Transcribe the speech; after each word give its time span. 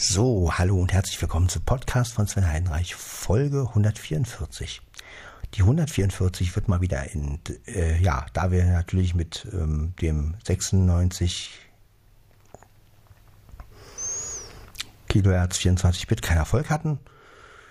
So, 0.00 0.56
hallo 0.56 0.80
und 0.80 0.92
herzlich 0.92 1.20
willkommen 1.20 1.48
zum 1.48 1.62
Podcast 1.62 2.12
von 2.12 2.28
Sven 2.28 2.46
Heidenreich, 2.46 2.94
Folge 2.94 3.66
144. 3.70 4.80
Die 5.54 5.62
144 5.62 6.54
wird 6.54 6.68
mal 6.68 6.80
wieder 6.80 7.12
in, 7.12 7.40
äh, 7.66 8.00
ja, 8.00 8.24
da 8.32 8.52
wir 8.52 8.64
natürlich 8.64 9.16
mit 9.16 9.48
ähm, 9.52 9.94
dem 10.00 10.36
96 10.46 11.50
Kilohertz 15.08 15.58
24-Bit 15.58 16.22
keinen 16.22 16.38
Erfolg 16.38 16.70
hatten, 16.70 17.00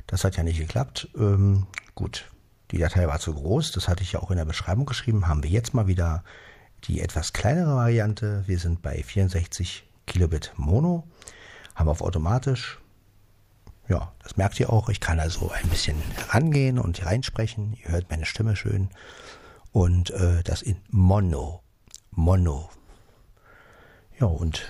das 0.05 0.25
hat 0.25 0.35
ja 0.35 0.43
nicht 0.43 0.59
geklappt. 0.59 1.07
Ähm, 1.15 1.67
gut, 1.95 2.29
die 2.71 2.77
Datei 2.77 3.07
war 3.07 3.21
zu 3.21 3.33
groß, 3.35 3.71
das 3.71 3.87
hatte 3.87 4.03
ich 4.03 4.11
ja 4.11 4.19
auch 4.19 4.31
in 4.31 4.37
der 4.37 4.43
Beschreibung 4.43 4.85
geschrieben, 4.85 5.29
haben 5.29 5.43
wir 5.43 5.49
jetzt 5.49 5.73
mal 5.73 5.87
wieder 5.87 6.25
die 6.83 6.99
etwas 6.99 7.31
kleinere 7.31 7.77
Variante. 7.77 8.43
Wir 8.47 8.59
sind 8.59 8.81
bei 8.81 9.01
64 9.01 9.87
Kilobit 10.07 10.51
Mono, 10.57 11.07
haben 11.77 11.89
auf 11.89 12.01
automatisch. 12.01 12.79
Ja, 13.87 14.11
das 14.21 14.35
merkt 14.35 14.59
ihr 14.59 14.73
auch. 14.73 14.89
Ich 14.89 14.99
kann 14.99 15.19
also 15.19 15.49
ein 15.51 15.69
bisschen 15.69 15.95
rangehen 16.29 16.77
und 16.79 17.05
reinsprechen. 17.05 17.77
Ihr 17.83 17.91
hört 17.91 18.09
meine 18.09 18.25
Stimme 18.25 18.55
schön. 18.55 18.89
Und 19.71 20.09
äh, 20.09 20.43
das 20.43 20.61
in 20.61 20.77
Mono. 20.89 21.61
Mono. 22.11 22.69
Ja, 24.19 24.25
und 24.25 24.65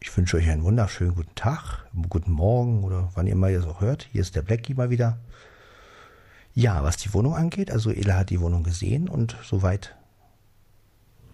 ich 0.00 0.16
wünsche 0.16 0.36
euch 0.36 0.48
einen 0.48 0.62
wunderschönen 0.62 1.14
guten 1.14 1.34
Tag, 1.34 1.84
guten 2.08 2.30
Morgen 2.30 2.84
oder 2.84 3.10
wann 3.14 3.26
ihr 3.26 3.34
mal 3.34 3.52
es 3.52 3.66
auch 3.66 3.80
hört. 3.80 4.08
Hier 4.12 4.20
ist 4.20 4.36
der 4.36 4.42
Blackie 4.42 4.74
mal 4.74 4.90
wieder. 4.90 5.18
Ja, 6.54 6.82
was 6.84 6.96
die 6.96 7.12
Wohnung 7.12 7.34
angeht, 7.34 7.70
also 7.70 7.90
Ela 7.90 8.18
hat 8.18 8.30
die 8.30 8.40
Wohnung 8.40 8.62
gesehen 8.62 9.08
und 9.08 9.36
soweit 9.42 9.96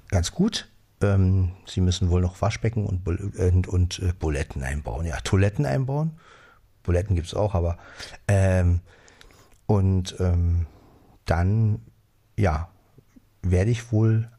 ganz 0.09 0.33
gut. 0.33 0.69
Ähm, 1.01 1.53
sie 1.67 1.81
müssen 1.81 2.11
wohl 2.11 2.21
noch 2.21 2.41
Waschbecken 2.41 2.87
und, 2.87 3.07
und, 3.07 3.69
und 3.69 3.99
äh, 4.01 4.13
Buletten 4.19 4.63
einbauen. 4.63 5.07
Ja, 5.07 5.19
Toiletten 5.21 5.67
einbauen. 5.67 6.19
Buletten 6.83 7.15
gibt's 7.15 7.35
auch, 7.35 7.55
aber 7.55 7.79
ähm, 8.27 8.81
und 9.67 10.17
ähm, 10.19 10.67
dann, 11.27 11.83
ja, 12.37 12.69
werde 13.43 13.71
ich 13.71 13.93
wohl, 13.93 14.31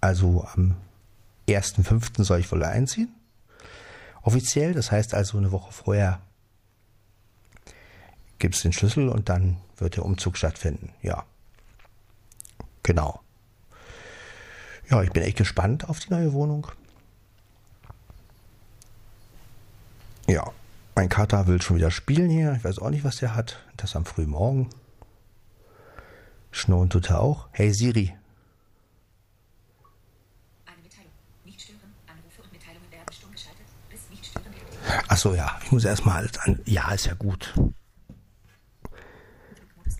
also 0.00 0.46
am 0.54 0.76
1.5. 1.48 2.22
soll 2.22 2.40
ich 2.40 2.52
wohl 2.52 2.62
einziehen. 2.62 3.08
Offiziell, 4.22 4.74
das 4.74 4.92
heißt 4.92 5.14
also 5.14 5.38
eine 5.38 5.50
Woche 5.50 5.72
vorher 5.72 6.20
gibt 8.40 8.56
es 8.56 8.62
den 8.62 8.72
Schlüssel 8.72 9.08
und 9.08 9.28
dann 9.28 9.58
wird 9.76 9.96
der 9.96 10.04
Umzug 10.04 10.36
stattfinden. 10.36 10.92
Ja. 11.02 11.24
Genau. 12.82 13.20
Ja, 14.90 15.02
ich 15.02 15.10
bin 15.12 15.22
echt 15.22 15.38
gespannt 15.38 15.88
auf 15.88 16.00
die 16.00 16.10
neue 16.10 16.32
Wohnung. 16.32 16.66
Ja, 20.26 20.50
mein 20.94 21.08
Kater 21.08 21.46
will 21.46 21.62
schon 21.62 21.76
wieder 21.76 21.90
spielen 21.90 22.28
hier. 22.30 22.52
Ich 22.54 22.64
weiß 22.64 22.78
auch 22.80 22.90
nicht, 22.90 23.04
was 23.04 23.16
der 23.16 23.34
hat. 23.34 23.64
Das 23.76 23.96
am 23.96 24.04
frühen 24.04 24.30
Morgen. 24.30 24.68
Schnurren 26.50 26.90
tut 26.90 27.08
er 27.10 27.20
auch. 27.20 27.48
Hey 27.52 27.72
Siri. 27.72 28.14
Achso, 35.08 35.34
ja. 35.34 35.58
Ich 35.64 35.72
muss 35.72 35.84
erstmal 35.84 36.16
alles 36.18 36.38
an. 36.38 36.60
Ja, 36.64 36.92
ist 36.92 37.06
ja 37.06 37.14
gut. 37.14 37.52
Flugmodus 37.52 37.74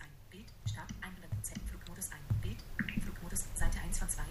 ein. 0.01 0.09
Bild. 0.31 0.47
Start 0.67 0.89
100%. 1.03 1.61
Flugmodus 1.69 2.11
ein. 2.13 2.21
Bild. 2.41 2.57
Flugmodus. 3.03 3.45
Seite 3.55 3.79
1 3.87 3.99
von 3.99 4.09
2. 4.09 4.23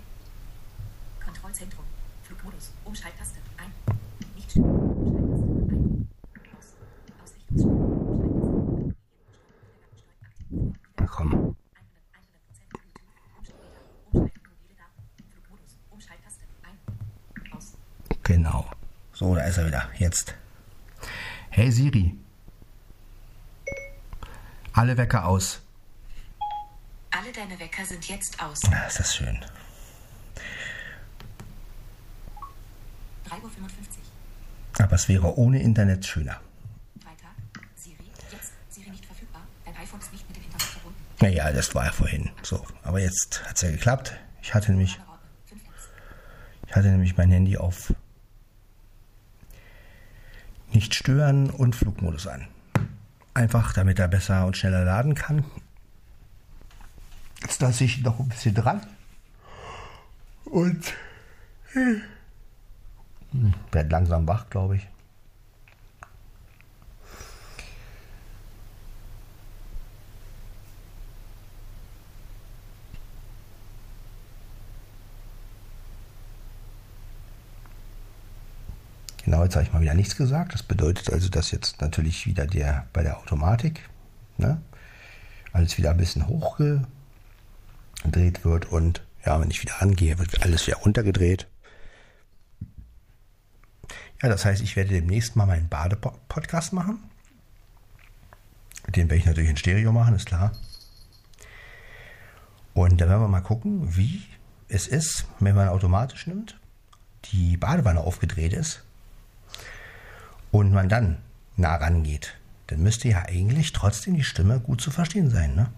Kontrollzentrum. 1.24 1.86
Flugmodus. 2.24 2.72
Umschalttaste. 2.86 3.40
Ein. 3.58 3.72
Nicht 4.36 4.52
stören. 4.52 4.72
Umschalttaste. 4.72 5.70
Ein. 5.70 6.08
Aus. 6.58 6.74
Ausrichtungssteuerung. 7.24 8.96
Umschalttaste. 9.92 10.00
Steuerung. 10.00 10.76
Na 10.98 11.06
komm. 11.06 11.30
100, 11.30 11.46
100% 11.46 11.58
Bluetooth. 12.72 13.14
Umschaltmeter. 13.38 13.82
Umschaltung 14.12 14.44
mobile 14.50 14.76
Daten. 14.76 15.04
Flugmodus. 15.30 15.72
Umschalttaste. 15.90 16.44
Ein. 16.64 16.78
Aus. 17.56 17.78
Genau. 18.24 18.66
So, 19.14 19.36
da 19.36 19.44
ist 19.44 19.58
er 19.58 19.68
wieder. 19.68 19.88
Jetzt. 19.98 20.34
Hey 21.70 21.76
Siri. 21.76 22.16
Alle 24.74 24.98
Wecker 24.98 25.28
aus. 25.28 25.62
Alle 27.12 27.32
deine 27.32 27.60
Wecker 27.60 27.86
sind 27.86 28.08
jetzt 28.08 28.42
aus. 28.42 28.60
Ah, 28.72 28.88
ist 28.88 29.00
das 29.00 29.16
schön. 29.16 29.38
3.55 33.30 33.36
Uhr. 33.38 34.84
Aber 34.84 34.96
es 34.96 35.08
wäre 35.08 35.38
ohne 35.38 35.62
Internet 35.62 36.08
schöner. 36.08 36.42
Freitag. 37.04 37.36
Siri. 37.76 37.98
Jetzt. 38.32 38.54
Siri 38.70 38.90
nicht 38.90 39.06
verfügbar. 39.06 39.44
Dein 39.64 39.78
iPhone 39.78 40.00
ist 40.00 40.12
nicht 40.12 40.28
mit 40.28 40.38
dem 40.38 40.46
Internet 40.46 40.64
verbunden. 40.70 41.00
Naja, 41.20 41.52
das 41.52 41.76
war 41.76 41.86
ja 41.86 41.92
vorhin. 41.92 42.32
So, 42.42 42.66
aber 42.82 43.00
jetzt 43.00 43.44
hat 43.48 43.58
es 43.58 43.62
ja 43.62 43.70
geklappt. 43.70 44.18
Ich 44.42 44.56
hatte 44.56 44.72
nämlich, 44.72 44.96
Alle 44.96 45.08
Ordner. 45.12 45.20
5 45.50 45.62
Apps. 45.66 45.90
ich 46.66 46.76
hatte 46.76 46.88
nämlich 46.88 47.16
mein 47.16 47.30
Handy 47.30 47.58
auf 47.58 47.94
nicht 50.80 50.96
stören 50.96 51.50
und 51.50 51.76
Flugmodus 51.76 52.26
an. 52.26 52.48
Einfach, 53.34 53.74
damit 53.74 54.00
er 54.00 54.08
besser 54.08 54.46
und 54.46 54.56
schneller 54.56 54.86
laden 54.86 55.14
kann. 55.14 55.44
Jetzt 57.42 57.62
lasse 57.62 57.84
ich 57.84 58.02
noch 58.02 58.18
ein 58.18 58.30
bisschen 58.30 58.56
dran. 58.56 58.80
Und 60.46 60.94
hm, 61.74 62.02
werd 63.74 63.92
langsam 63.92 64.26
wach, 64.26 64.50
glaube 64.50 64.78
ich. 64.78 64.88
Genau, 79.30 79.44
jetzt 79.44 79.56
habe 79.56 79.64
ich 79.64 79.72
mal 79.72 79.82
wieder 79.82 79.94
nichts 79.94 80.16
gesagt. 80.16 80.56
Das 80.56 80.64
bedeutet 80.64 81.14
also, 81.14 81.30
dass 81.30 81.52
jetzt 81.52 81.82
natürlich 81.82 82.26
wieder 82.26 82.48
der 82.48 82.88
bei 82.94 83.04
der 83.04 83.20
Automatik 83.20 83.88
ne, 84.40 84.60
alles 85.54 85.78
wieder 85.78 85.92
ein 85.92 85.98
bisschen 85.98 86.26
hochgedreht 86.28 86.88
wird 88.44 88.72
und 88.72 89.06
ja, 89.24 89.40
wenn 89.40 89.52
ich 89.52 89.62
wieder 89.62 89.84
angehe, 89.84 90.18
wird 90.18 90.42
alles 90.42 90.66
wieder 90.66 90.78
runtergedreht. 90.78 91.46
Ja, 94.24 94.30
das 94.30 94.46
heißt, 94.46 94.64
ich 94.64 94.76
werde 94.76 94.96
demnächst 94.96 95.36
mal 95.36 95.46
meinen 95.46 95.70
Bade-Podcast 95.70 96.74
machen. 96.74 96.98
Den 98.88 99.12
werde 99.12 99.18
ich 99.18 99.26
natürlich 99.26 99.52
in 99.52 99.58
Stereo 99.58 99.92
machen, 99.92 100.16
ist 100.16 100.26
klar. 100.26 100.54
Und 102.74 103.00
da 103.00 103.08
werden 103.08 103.22
wir 103.22 103.28
mal 103.28 103.42
gucken, 103.42 103.96
wie 103.96 104.24
es 104.70 104.88
ist, 104.88 105.28
wenn 105.40 105.54
man 105.54 105.68
automatisch 105.68 106.26
nimmt, 106.26 106.60
die 107.26 107.58
Badewanne 107.58 108.00
aufgedreht 108.02 108.54
ist 108.54 108.86
und 110.52 110.72
man 110.72 110.90
dann 110.90 111.18
nah 111.58 111.76
rangeht, 111.76 112.36
dann 112.68 112.82
müsste 112.82 113.10
ja 113.10 113.24
eigentlich 113.28 113.74
trotzdem 113.74 114.16
die 114.16 114.24
Stimme 114.24 114.60
gut 114.60 114.82
zu 114.82 114.92
verstehen 114.92 115.30
sein. 115.30 115.56
Ne? 115.56 115.70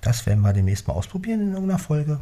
Das 0.00 0.26
werden 0.26 0.40
wir 0.40 0.52
demnächst 0.52 0.86
mal 0.86 0.94
ausprobieren 0.94 1.40
in 1.40 1.52
irgendeiner 1.52 1.78
Folge. 1.78 2.20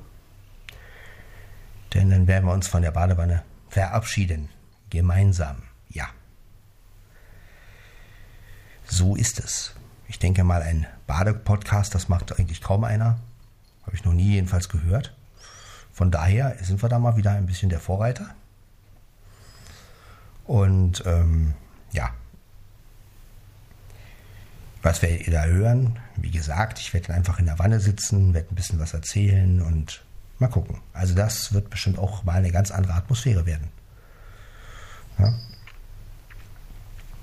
Denn 1.95 2.11
dann 2.11 2.27
werden 2.27 2.47
wir 2.47 2.53
uns 2.53 2.69
von 2.69 2.83
der 2.83 2.91
Badewanne 2.91 3.43
verabschieden. 3.69 4.49
Gemeinsam. 4.91 5.63
Ja. 5.89 6.09
So 8.87 9.17
ist 9.17 9.41
es. 9.41 9.75
Ich 10.09 10.19
denke 10.19 10.45
mal, 10.45 10.63
ein 10.63 10.87
Badepodcast, 11.07 11.95
das 11.95 12.09
macht 12.09 12.39
eigentlich 12.39 12.61
kaum 12.61 12.85
einer. 12.85 13.19
Habe 13.83 13.97
ich 13.97 14.05
noch 14.05 14.13
nie 14.13 14.33
jedenfalls 14.35 14.69
gehört. 14.69 15.15
Von 15.93 16.11
daher 16.11 16.57
sind 16.63 16.83
wir 16.83 16.89
da 16.89 16.99
mal 16.99 17.17
wieder 17.17 17.33
ein 17.33 17.47
bisschen 17.47 17.69
der 17.69 17.81
Vorreiter. 17.81 18.35
Und 20.47 21.03
ähm, 21.07 21.55
ja, 21.93 22.11
was 24.83 25.01
werdet 25.01 25.27
ihr 25.27 25.33
da 25.33 25.45
hören? 25.45 25.99
Wie 26.17 26.31
gesagt, 26.31 26.79
ich 26.81 26.93
werde 26.93 27.09
dann 27.09 27.17
einfach 27.17 27.39
in 27.39 27.47
der 27.47 27.59
Wanne 27.59 27.81
sitzen, 27.81 28.35
werde 28.35 28.53
ein 28.53 28.57
bisschen 28.57 28.79
was 28.79 28.95
erzählen 28.95 29.63
und 29.63 30.05
mal 30.39 30.49
gucken. 30.49 30.81
Also 30.93 31.15
das 31.15 31.53
wird 31.53 31.71
bestimmt 31.71 31.99
auch 31.99 32.25
mal 32.25 32.35
eine 32.35 32.51
ganz 32.51 32.71
andere 32.71 32.95
Atmosphäre 32.95 33.47
werden. 33.47 33.69
Ja, 35.19 35.35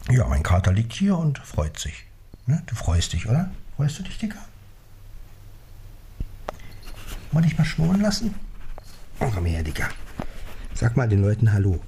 ja 0.10 0.28
mein 0.28 0.44
Kater 0.44 0.72
liegt 0.72 0.94
hier 0.94 1.18
und 1.18 1.40
freut 1.40 1.78
sich. 1.78 2.06
Ne? 2.46 2.64
Du 2.66 2.76
freust 2.76 3.14
dich, 3.14 3.28
oder? 3.28 3.52
Freust 3.76 4.00
du 4.00 4.04
dich, 4.04 4.18
Dicker? 4.18 4.40
Wollte 7.32 7.48
ich 7.48 7.58
mal 7.58 7.66
schnurren 7.66 8.02
lassen? 8.02 8.34
Komm 9.20 9.46
her, 9.46 9.64
Dicker. 9.64 9.90
Sag 10.74 10.96
mal 10.96 11.08
den 11.08 11.22
Leuten 11.22 11.52
Hallo. 11.52 11.80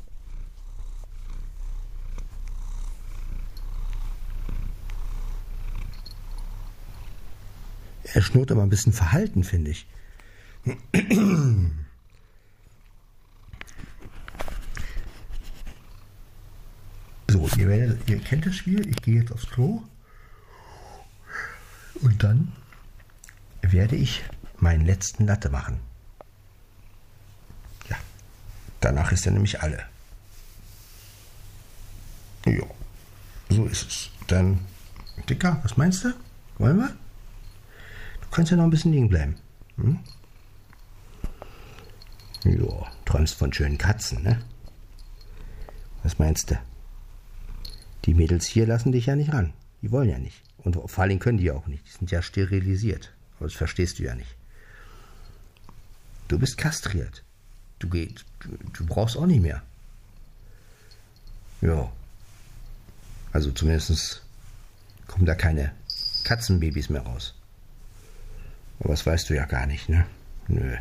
Er 8.13 8.22
schnurrt 8.22 8.52
aber 8.52 8.63
ein 8.63 8.69
bisschen 8.69 8.94
verhalten, 8.94 9.44
finde 9.44 9.72
ich. 9.72 9.88
So, 17.30 17.48
ihr, 17.58 17.69
werdet, 17.69 18.10
ihr 18.10 18.19
kennt 18.19 18.46
das 18.46 18.56
Spiel. 18.56 18.86
Ich 18.90 18.98
gehe 18.98 19.22
jetzt 19.22 19.31
aufs 19.31 19.48
Klo. 19.48 19.81
Und 22.02 22.24
dann 22.24 22.52
werde 23.62 23.96
ich 23.96 24.24
meinen 24.58 24.86
letzten 24.86 25.25
Latte 25.25 25.50
machen. 25.50 25.80
Ja, 27.90 27.96
danach 28.81 29.12
ist 29.12 29.25
er 29.25 29.31
nämlich 29.31 29.62
alle. 29.62 29.86
Ja, 32.46 32.66
so 33.50 33.66
ist 33.66 33.88
es. 33.88 34.10
Dann, 34.28 34.60
Dicker, 35.30 35.60
was 35.63 35.78
meinst 35.78 36.04
du? 36.04 36.13
Wollen 36.58 36.78
wir? 36.78 36.96
Kannst 38.31 38.50
ja 38.50 38.57
noch 38.57 38.63
ein 38.63 38.69
bisschen 38.69 38.94
liegen 38.94 39.10
bleiben. 39.10 39.36
Hm? 39.75 40.00
Ja, 42.45 42.92
träumst 43.06 43.36
von 43.36 43.54
schönen 43.54 43.78
Katzen, 43.78 44.24
ne? 44.24 44.42
Was 46.01 46.18
meinst 46.18 46.50
du? 46.50 46.57
Die 48.06 48.13
Mädels 48.13 48.48
hier 48.48 48.66
lassen 48.66 48.92
dich 48.92 49.06
ja 49.06 49.16
nicht 49.16 49.33
ran. 49.33 49.54
Die 49.81 49.92
wollen 49.92 50.10
ja 50.10 50.18
nicht. 50.18 50.42
Und 50.57 50.75
vor 50.89 51.04
allem 51.04 51.19
können 51.19 51.38
die 51.38 51.51
auch 51.51 51.68
nicht. 51.68 51.86
Die 51.86 51.92
sind 51.92 52.10
ja 52.10 52.22
sterilisiert. 52.22 53.13
Aber 53.38 53.48
das 53.48 53.56
verstehst 53.56 54.00
du 54.00 54.04
ja 54.04 54.16
nicht. 54.16 54.36
Du 56.27 56.39
bist 56.39 56.57
kastriert. 56.57 57.24
Du, 57.80 57.89
geht, 57.89 58.25
du, 58.39 58.50
du 58.74 58.86
brauchst 58.86 59.18
auch 59.18 59.25
nicht 59.25 59.42
mehr. 59.42 59.62
Ja. 61.62 61.92
Also 63.34 63.51
zumindest 63.51 64.24
kommen 65.07 65.25
da 65.25 65.36
keine 65.36 65.74
Katzenbabys 66.24 66.89
mehr 66.89 67.01
raus. 67.01 67.36
Aber 68.81 68.89
das 68.89 69.06
weißt 69.06 69.30
du 69.30 69.36
ja 69.36 69.45
gar 69.45 69.68
nicht, 69.68 69.89
ne? 69.89 70.06
Nö. 70.48 70.75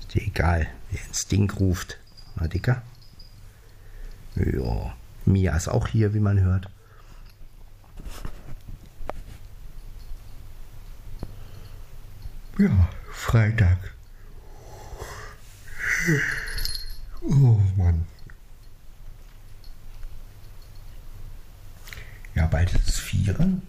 Ist 0.00 0.14
dir 0.14 0.22
egal, 0.22 0.66
wer 0.90 1.04
Instinkt 1.06 1.60
ruft. 1.60 1.98
Na, 2.36 2.48
Dicker? 2.48 2.82
Ja. 4.34 4.96
Mia 5.26 5.54
ist 5.54 5.68
auch 5.68 5.86
hier, 5.86 6.14
wie 6.14 6.20
man 6.20 6.40
hört. 6.40 6.70
Ja, 12.58 12.88
Freitag. 13.12 13.76
Oh 17.20 17.60
Mann. 17.76 18.06
Ja, 22.34 22.46
bald 22.46 22.72
ist 22.72 22.88
es 22.88 22.98
vieren. 22.98 23.62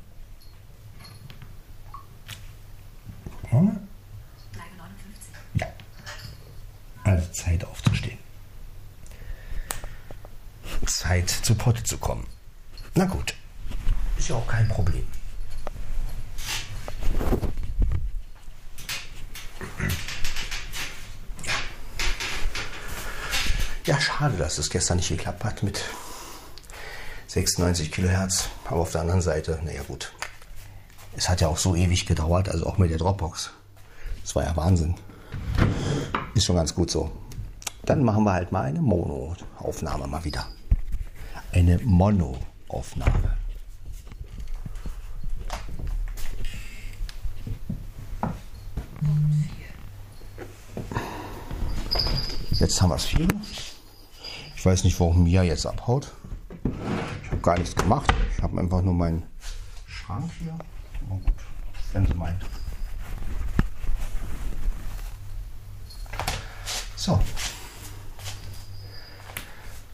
59. 3.51 3.74
ja. 5.56 5.68
Also 7.04 7.31
Zeit 7.31 7.63
aufzustehen. 7.66 8.18
Zeit 10.86 11.30
zu 11.30 11.56
Potte 11.56 11.84
zu 11.84 11.98
kommen. 11.98 12.28
Na 12.96 13.06
gut. 13.06 13.36
Ist 14.18 14.30
ja 14.30 14.36
auch 14.36 14.48
kein 14.48 14.68
Problem. 14.68 15.07
Ja. 21.46 21.54
Ja, 23.86 24.01
schade, 24.01 24.38
dass 24.38 24.57
es 24.57 24.69
gestern 24.69 24.98
nicht 24.98 25.10
geklappt 25.10 25.44
hat 25.44 25.63
mit 25.63 25.84
96 27.28 27.92
Kilohertz. 27.92 28.50
Aber 28.66 28.81
auf 28.81 28.92
der 28.92 29.01
anderen 29.01 29.22
Seite, 29.22 29.60
naja 29.63 29.84
gut. 29.84 30.12
Es 31.19 31.27
hat 31.27 31.42
ja 31.42 31.50
auch 31.50 31.57
so 31.57 31.75
ewig 31.75 32.06
gedauert, 32.06 32.48
also 32.48 32.66
auch 32.66 32.77
mit 32.77 32.92
der 32.92 32.98
Dropbox. 32.98 33.51
Das 34.21 34.38
war 34.38 34.45
ja 34.45 34.56
Wahnsinn. 34.56 34.95
Ist 36.33 36.45
schon 36.45 36.56
ganz 36.56 36.74
gut 36.74 36.89
so. 36.89 37.12
Dann 37.83 38.06
machen 38.06 38.24
wir 38.24 38.31
halt 38.31 38.54
mal 38.54 38.63
eine 38.63 38.80
Mono-Aufnahme 38.80 40.07
mal 40.07 40.24
wieder. 40.24 40.48
Eine 41.51 41.77
Mono-Aufnahme. 41.80 43.36
Jetzt 52.51 52.81
haben 52.81 52.92
wir 52.92 52.95
es 52.95 53.06
viel. 53.06 53.27
Ich 54.56 54.65
weiß 54.65 54.86
nicht, 54.86 54.98
warum 55.01 55.25
Mia 55.25 55.44
jetzt 55.44 55.65
abhaut. 55.65 56.13
Ich 57.24 57.31
habe 57.31 57.42
gar 57.42 57.60
nichts 57.60 57.75
gemacht. 57.75 58.10
Ich 58.38 58.42
habe 58.42 58.57
einfach 58.57 58.81
nur 58.81 58.94
meinen 58.94 59.24
Schrank 59.86 60.31
hier. 60.39 60.57
Oh 61.09 61.17
gut, 61.17 61.33
wenn 61.94 62.06
sie 62.06 62.13
meint. 62.13 62.45
So. 66.95 67.19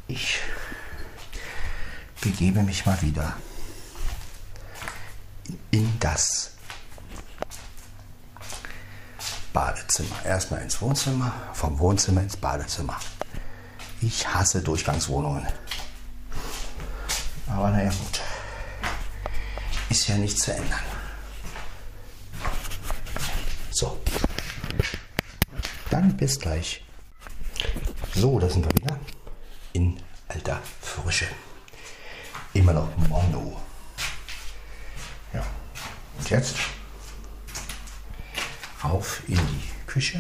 Ich 0.08 0.40
begebe 2.22 2.62
mich 2.64 2.86
mal 2.86 3.02
wieder 3.02 3.36
in 5.72 6.00
das 6.00 6.52
Badezimmer. 9.54 10.26
Erstmal 10.26 10.62
ins 10.62 10.82
Wohnzimmer, 10.82 11.32
vom 11.54 11.80
Wohnzimmer 11.80 12.22
ins 12.22 12.36
Badezimmer. 12.36 13.00
Ich 14.02 14.28
hasse 14.28 14.62
Durchgangswohnungen. 14.62 15.48
Aber 17.48 17.72
naja, 17.72 17.90
gut. 17.90 18.22
Ist 19.90 20.08
ja 20.08 20.18
nicht 20.18 20.38
zu 20.38 20.54
ändern. 20.54 20.82
So. 23.72 24.02
Dann 26.06 26.18
bis 26.18 26.40
gleich. 26.40 26.84
So, 28.14 28.38
da 28.38 28.48
sind 28.48 28.64
wir 28.64 28.76
wieder. 28.76 29.00
In 29.74 30.00
alter 30.28 30.62
Frische. 30.80 31.26
Immer 32.54 32.74
noch 32.74 32.96
Mono. 33.10 33.60
Ja. 35.34 35.44
Und 36.20 36.30
jetzt 36.30 36.58
auf 38.84 39.24
in 39.28 39.38
die 39.38 39.88
Küche. 39.88 40.20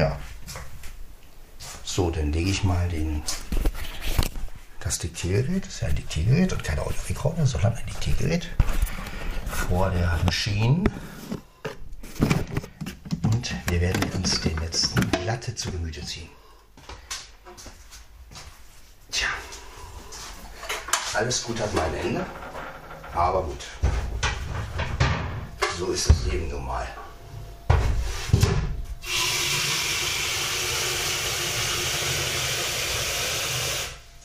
Ja. 0.00 0.18
So, 1.84 2.10
dann 2.10 2.32
lege 2.32 2.48
ich 2.48 2.64
mal 2.64 2.88
den, 2.88 3.22
das 4.78 4.98
Diktiergerät, 5.30 5.64
das 5.64 5.74
ist 5.74 5.80
ja 5.82 5.88
ein 5.88 5.94
Diktiergerät 5.94 6.52
und 6.52 6.64
kein 6.64 6.78
Audiorekorder, 6.80 7.46
sondern 7.46 7.74
ein 7.74 7.86
Diktiergerät 7.86 8.48
vor 9.46 9.90
der 9.90 10.18
Maschine. 10.24 10.82
Und 13.22 13.54
wir 13.66 13.80
werden 13.80 14.02
uns 14.14 14.40
den 14.40 14.58
letzten 14.58 15.08
Latte 15.24 15.54
zu 15.54 15.70
Gemüte 15.70 16.04
ziehen. 16.04 16.28
Tja, 19.12 19.28
alles 21.14 21.44
gut 21.44 21.60
hat 21.60 21.72
mein 21.74 21.94
Ende, 21.94 22.26
aber 23.14 23.44
gut. 23.44 23.64
So 25.78 25.92
ist 25.92 26.10
das 26.10 26.26
Leben 26.26 26.48
nun 26.48 26.66
mal. 26.66 26.88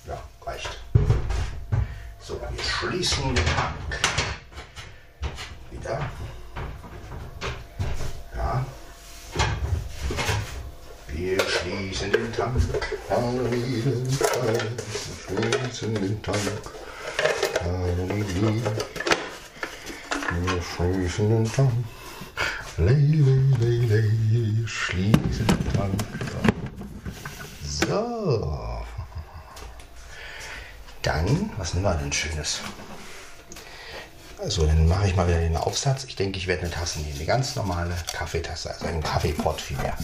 Ja, 0.08 0.20
reicht. 0.46 0.80
So, 2.20 2.40
wir 3.06 3.12
schließen 3.12 3.36
den 3.36 3.46
Tank. 3.46 4.00
Wieder. 5.70 6.10
Ja. 8.36 8.66
Wir 11.10 11.40
schließen 11.40 12.12
den 12.12 12.34
Tank. 12.34 12.56
Wir 13.52 13.70
schließen 15.22 15.94
den 15.94 16.22
Tank. 16.24 16.40
Wir 20.42 20.62
schließen 20.64 21.30
den 21.30 21.52
Tank. 21.52 21.72
Lei. 22.78 22.96
Wir 23.60 24.68
schließen 24.68 25.48
den 25.48 25.74
Tank. 25.74 26.04
So. 27.64 28.82
Dann, 31.04 31.52
was 31.58 31.76
nehmen 31.76 31.86
wir 31.86 31.94
denn 31.94 32.12
Schönes? 32.12 32.62
Also, 34.46 34.68
dann 34.68 34.88
mache 34.88 35.08
ich 35.08 35.16
mal 35.16 35.28
wieder 35.28 35.40
den 35.40 35.58
Aufsatz. 35.58 36.04
Ich 36.04 36.16
denke, 36.16 36.38
ich 36.38 36.46
werde 36.46 36.62
eine 36.62 36.70
Tasse 36.70 37.00
nehmen. 37.00 37.16
Eine 37.16 37.26
ganz 37.26 37.56
normale 37.56 37.96
Kaffeetasse, 38.14 38.70
also 38.70 38.86
einen 38.86 39.02
Kaffeepot 39.02 39.60
vielmehr. 39.60 39.98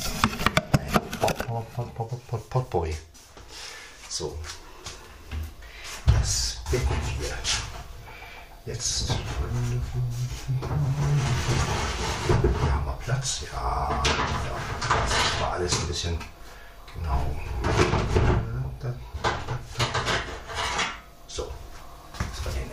Potpourri. 2.50 2.98
So. 4.10 4.36
Das 6.08 6.58
bitten 6.72 6.90
wir. 7.20 7.38
Jetzt. 8.66 9.10
Hier 12.28 12.74
haben 12.74 12.86
wir 12.86 12.98
Platz. 13.06 13.42
Ja. 13.54 14.02
ja. 14.04 14.04
Das 14.90 15.40
war 15.40 15.52
alles 15.54 15.78
ein 15.78 15.88
bisschen. 15.88 16.18
Genau. 16.96 17.28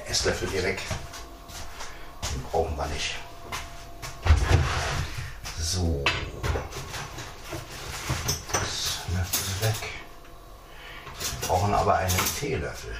Esslöffel 0.09 0.49
hier 0.49 0.63
weg. 0.63 0.81
Brauchen 2.51 2.77
wir 2.77 2.87
nicht. 2.87 3.17
So. 5.61 6.03
Das 8.53 9.31
ist 9.41 9.63
weg. 9.63 9.75
Wir 11.41 11.49
brauchen 11.49 11.75
aber 11.75 11.97
einen 11.97 12.35
Teelöffel. 12.39 12.95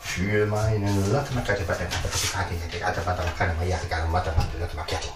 Für 0.00 0.46
Macchiato. 4.74 5.08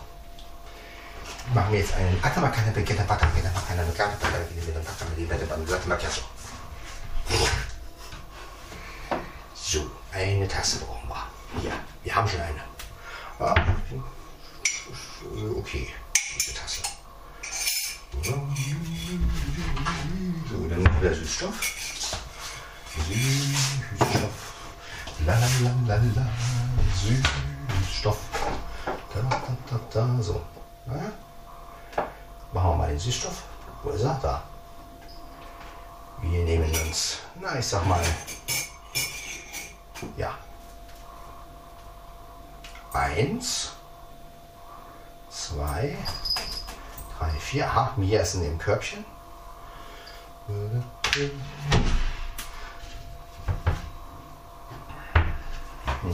Machen 1.55 1.73
wir 1.73 1.81
jetzt 1.81 1.95
einen 1.95 2.21
Latte 2.21 2.41
Macchiato. 2.41 2.73
Latte 5.69 5.89
Macchiato. 5.89 6.23
So, 9.55 9.91
eine 10.19 10.49
Tasse 10.49 10.85
brauchen 10.85 11.09
wir. 11.09 11.69
Ja, 11.69 11.73
wir 12.03 12.15
haben 12.15 12.29
schon 12.29 12.41
eine. 12.41 12.61
Ja, 13.39 13.55
okay, 15.57 15.89
diese 16.37 16.55
Tasse. 16.55 16.83
So, 18.23 18.33
dann 20.69 20.83
noch 20.83 21.01
der 21.01 21.15
Süßstoff. 21.15 21.55
Süßstoff. 23.09 24.37
La 25.25 25.35
la 25.39 25.47
la 25.63 25.73
la 25.87 25.97
la. 26.17 26.27
Süßstoff. 27.01 28.19
Da, 29.15 29.21
da, 29.21 29.57
da, 29.71 29.81
da. 29.93 30.23
So. 30.23 30.43
Ja. 30.87 31.13
Machen 32.53 32.71
wir 32.71 32.77
mal 32.77 32.89
den 32.89 32.99
Süßstoff. 32.99 33.43
Wo 33.83 33.91
ist 33.91 34.03
er? 34.03 34.19
Da. 34.23 34.43
Wir 36.23 36.45
nehmen 36.45 36.73
uns, 36.87 37.19
na 37.41 37.59
ich 37.59 37.67
sag 37.67 37.87
mal, 37.87 38.05
ja. 40.17 40.35
Eins, 42.93 43.73
zwei, 45.31 45.97
drei, 47.19 47.31
vier. 47.39 47.67
Aha, 47.67 47.93
Mia 47.97 48.21
ist 48.21 48.35
in 48.35 48.43
dem 48.43 48.59
Körbchen. 48.59 49.05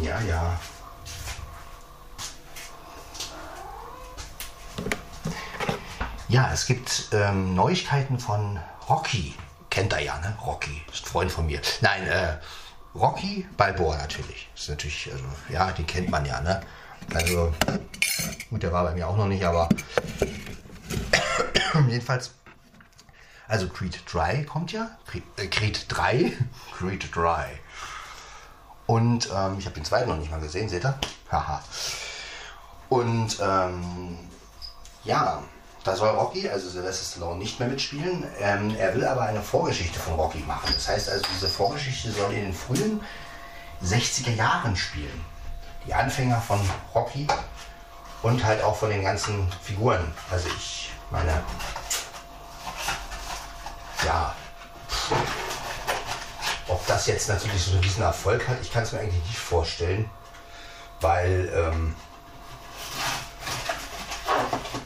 Ja, 0.03 0.21
ja. 0.21 0.59
Ja, 6.29 6.51
es 6.53 6.67
gibt 6.67 7.09
ähm, 7.13 7.55
Neuigkeiten 7.55 8.19
von 8.19 8.59
Rocky. 8.89 9.37
Kennt 9.71 9.93
er 9.93 10.01
ja, 10.01 10.19
ne? 10.19 10.37
Rocky, 10.45 10.83
ist 10.93 11.07
Freund 11.07 11.31
von 11.31 11.47
mir. 11.47 11.61
Nein, 11.81 12.07
äh, 12.09 12.39
Rocky 12.95 13.47
Balboa 13.57 13.97
natürlich. 13.97 14.49
Ist 14.55 14.69
natürlich, 14.69 15.11
also, 15.13 15.25
ja, 15.49 15.73
den 15.73 15.87
kennt 15.87 16.11
man 16.11 16.25
ja, 16.25 16.41
ne? 16.41 16.61
Also, 17.13 17.53
gut, 18.51 18.63
der 18.63 18.73
war 18.73 18.85
bei 18.85 18.95
mir 18.95 19.09
auch 19.09 19.17
noch 19.17 19.27
nicht, 19.27 19.45
aber 19.45 19.69
jedenfalls, 21.89 22.31
also 23.49 23.69
Creed 23.69 24.01
3 24.07 24.45
kommt 24.45 24.73
ja. 24.73 24.97
Creed, 25.07 25.25
äh, 25.37 25.47
Creed 25.47 25.87
3. 25.89 26.33
Creed 26.79 27.15
3. 27.15 27.61
Und 28.87 29.29
ähm, 29.35 29.57
ich 29.59 29.67
habe 29.67 29.75
den 29.75 29.85
zweiten 29.85 30.09
noch 30.09 30.17
nicht 30.17 30.31
mal 30.31 30.41
gesehen, 30.41 30.69
seht 30.69 30.85
ihr? 30.85 30.99
Haha. 31.31 31.63
Und 32.89 33.39
ähm, 33.41 34.19
ja, 35.05 35.43
da 35.85 35.95
soll 35.95 36.09
Rocky, 36.09 36.49
also 36.49 36.69
Sylvester 36.69 37.05
Stallone, 37.05 37.39
nicht 37.39 37.61
mehr 37.61 37.69
mitspielen. 37.69 38.25
Ähm, 38.41 38.75
er 38.77 38.95
will 38.95 39.07
aber 39.07 39.23
eine 39.23 39.43
Vorgeschichte 39.43 40.01
von 40.01 40.15
Rocky 40.15 40.39
machen. 40.39 40.73
Das 40.75 40.89
heißt 40.89 41.11
also, 41.11 41.23
diese 41.35 41.47
Vorgeschichte 41.47 42.11
soll 42.11 42.33
in 42.33 42.47
den 42.47 42.55
frühen 42.55 43.03
60er 43.85 44.35
Jahren 44.35 44.75
spielen. 44.75 45.25
Die 45.87 45.93
Anfänger 45.93 46.41
von 46.41 46.59
Rocky 46.95 47.27
und 48.23 48.43
halt 48.43 48.63
auch 48.63 48.77
von 48.77 48.89
den 48.89 49.03
ganzen 49.03 49.47
Figuren. 49.63 50.11
Also 50.31 50.49
ich 50.57 50.91
meine, 51.11 51.43
ja, 54.07 54.35
ob 56.67 56.87
das 56.87 57.07
jetzt 57.07 57.29
natürlich 57.29 57.63
so 57.63 57.73
einen 57.73 57.81
riesen 57.81 58.03
Erfolg 58.03 58.49
hat, 58.49 58.57
ich 58.63 58.73
kann 58.73 58.85
es 58.85 58.93
mir 58.93 59.01
eigentlich 59.01 59.23
nicht 59.25 59.39
vorstellen, 59.39 60.09
weil 61.03 61.53
ähm, 61.55 61.95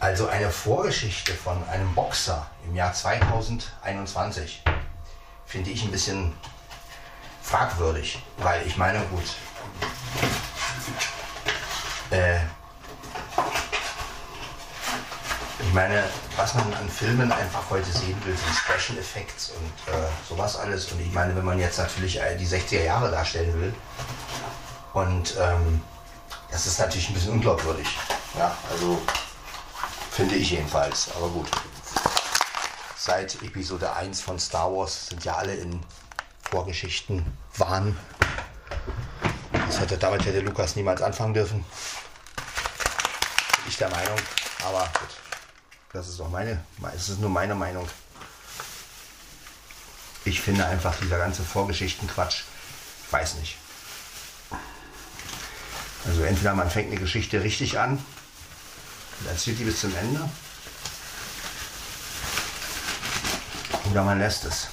also 0.08 0.26
eine 0.26 0.50
Vorgeschichte 0.50 1.34
von 1.34 1.62
einem 1.68 1.94
Boxer 1.94 2.46
im 2.66 2.74
Jahr 2.74 2.94
2021 2.94 4.62
finde 5.44 5.70
ich 5.70 5.84
ein 5.84 5.90
bisschen 5.90 6.32
fragwürdig, 7.42 8.18
weil 8.38 8.66
ich 8.66 8.78
meine, 8.78 9.00
gut, 9.00 9.36
äh, 12.10 12.38
ich 15.60 15.74
meine, 15.74 16.04
was 16.36 16.54
man 16.54 16.72
an 16.72 16.88
Filmen 16.88 17.30
einfach 17.30 17.68
heute 17.68 17.92
sehen 17.92 18.16
will, 18.24 18.34
sind 18.34 18.54
Special 18.56 18.98
Effects 18.98 19.50
und 19.50 19.92
äh, 19.92 20.06
sowas 20.26 20.56
alles. 20.56 20.90
Und 20.90 21.02
ich 21.02 21.12
meine, 21.12 21.36
wenn 21.36 21.44
man 21.44 21.58
jetzt 21.58 21.76
natürlich 21.76 22.18
die 22.38 22.46
60er 22.46 22.82
Jahre 22.82 23.10
darstellen 23.10 23.60
will, 23.60 23.74
und 24.94 25.36
ähm, 25.38 25.82
das 26.50 26.66
ist 26.66 26.80
natürlich 26.80 27.10
ein 27.10 27.14
bisschen 27.14 27.32
unglaubwürdig. 27.32 27.86
Ja, 28.38 28.56
also 28.70 29.02
finde 30.18 30.34
ich 30.34 30.50
jedenfalls. 30.50 31.14
Aber 31.14 31.28
gut. 31.28 31.48
Seit 32.96 33.40
Episode 33.40 33.92
1 33.92 34.20
von 34.20 34.37
Star 34.40 34.75
Wars 34.75 35.06
sind 35.10 35.25
ja 35.25 35.37
alle 35.37 35.54
in 35.54 35.80
Vorgeschichten 36.42 37.25
Wahn. 37.56 37.96
Das 39.52 39.78
hätte, 39.78 39.96
damit 39.96 40.26
hätte 40.26 40.40
Lukas 40.40 40.75
niemals 40.75 41.02
anfangen 41.02 41.34
dürfen. 41.34 41.64
Bin 42.34 43.68
ich 43.68 43.76
der 43.76 43.90
Meinung. 43.90 44.18
Aber 44.64 44.90
gut. 44.98 45.08
Das 45.92 46.08
ist 46.08 46.20
auch 46.20 46.30
meine, 46.30 46.64
es 46.96 47.10
ist 47.10 47.20
nur 47.20 47.30
meine 47.30 47.54
Meinung. 47.54 47.88
Ich 50.25 50.40
finde 50.40 50.66
einfach 50.66 50.96
dieser 50.96 51.18
ganze 51.18 51.44
Vorgeschichtenquatsch, 51.44 52.42
ich 53.06 53.12
weiß 53.12 53.37
nicht. 53.37 53.56
Also 56.08 56.22
entweder 56.25 56.54
man 56.54 56.68
fängt 56.68 56.90
eine 56.90 57.00
Geschichte 57.00 57.40
richtig 57.40 57.78
an 57.78 58.04
und 59.20 59.28
erzählt 59.28 59.58
die 59.58 59.64
bis 59.64 59.80
zum 59.80 59.94
Ende. 59.96 60.28
Oder 63.90 64.02
man 64.02 64.18
lässt 64.18 64.44
es. 64.44 64.68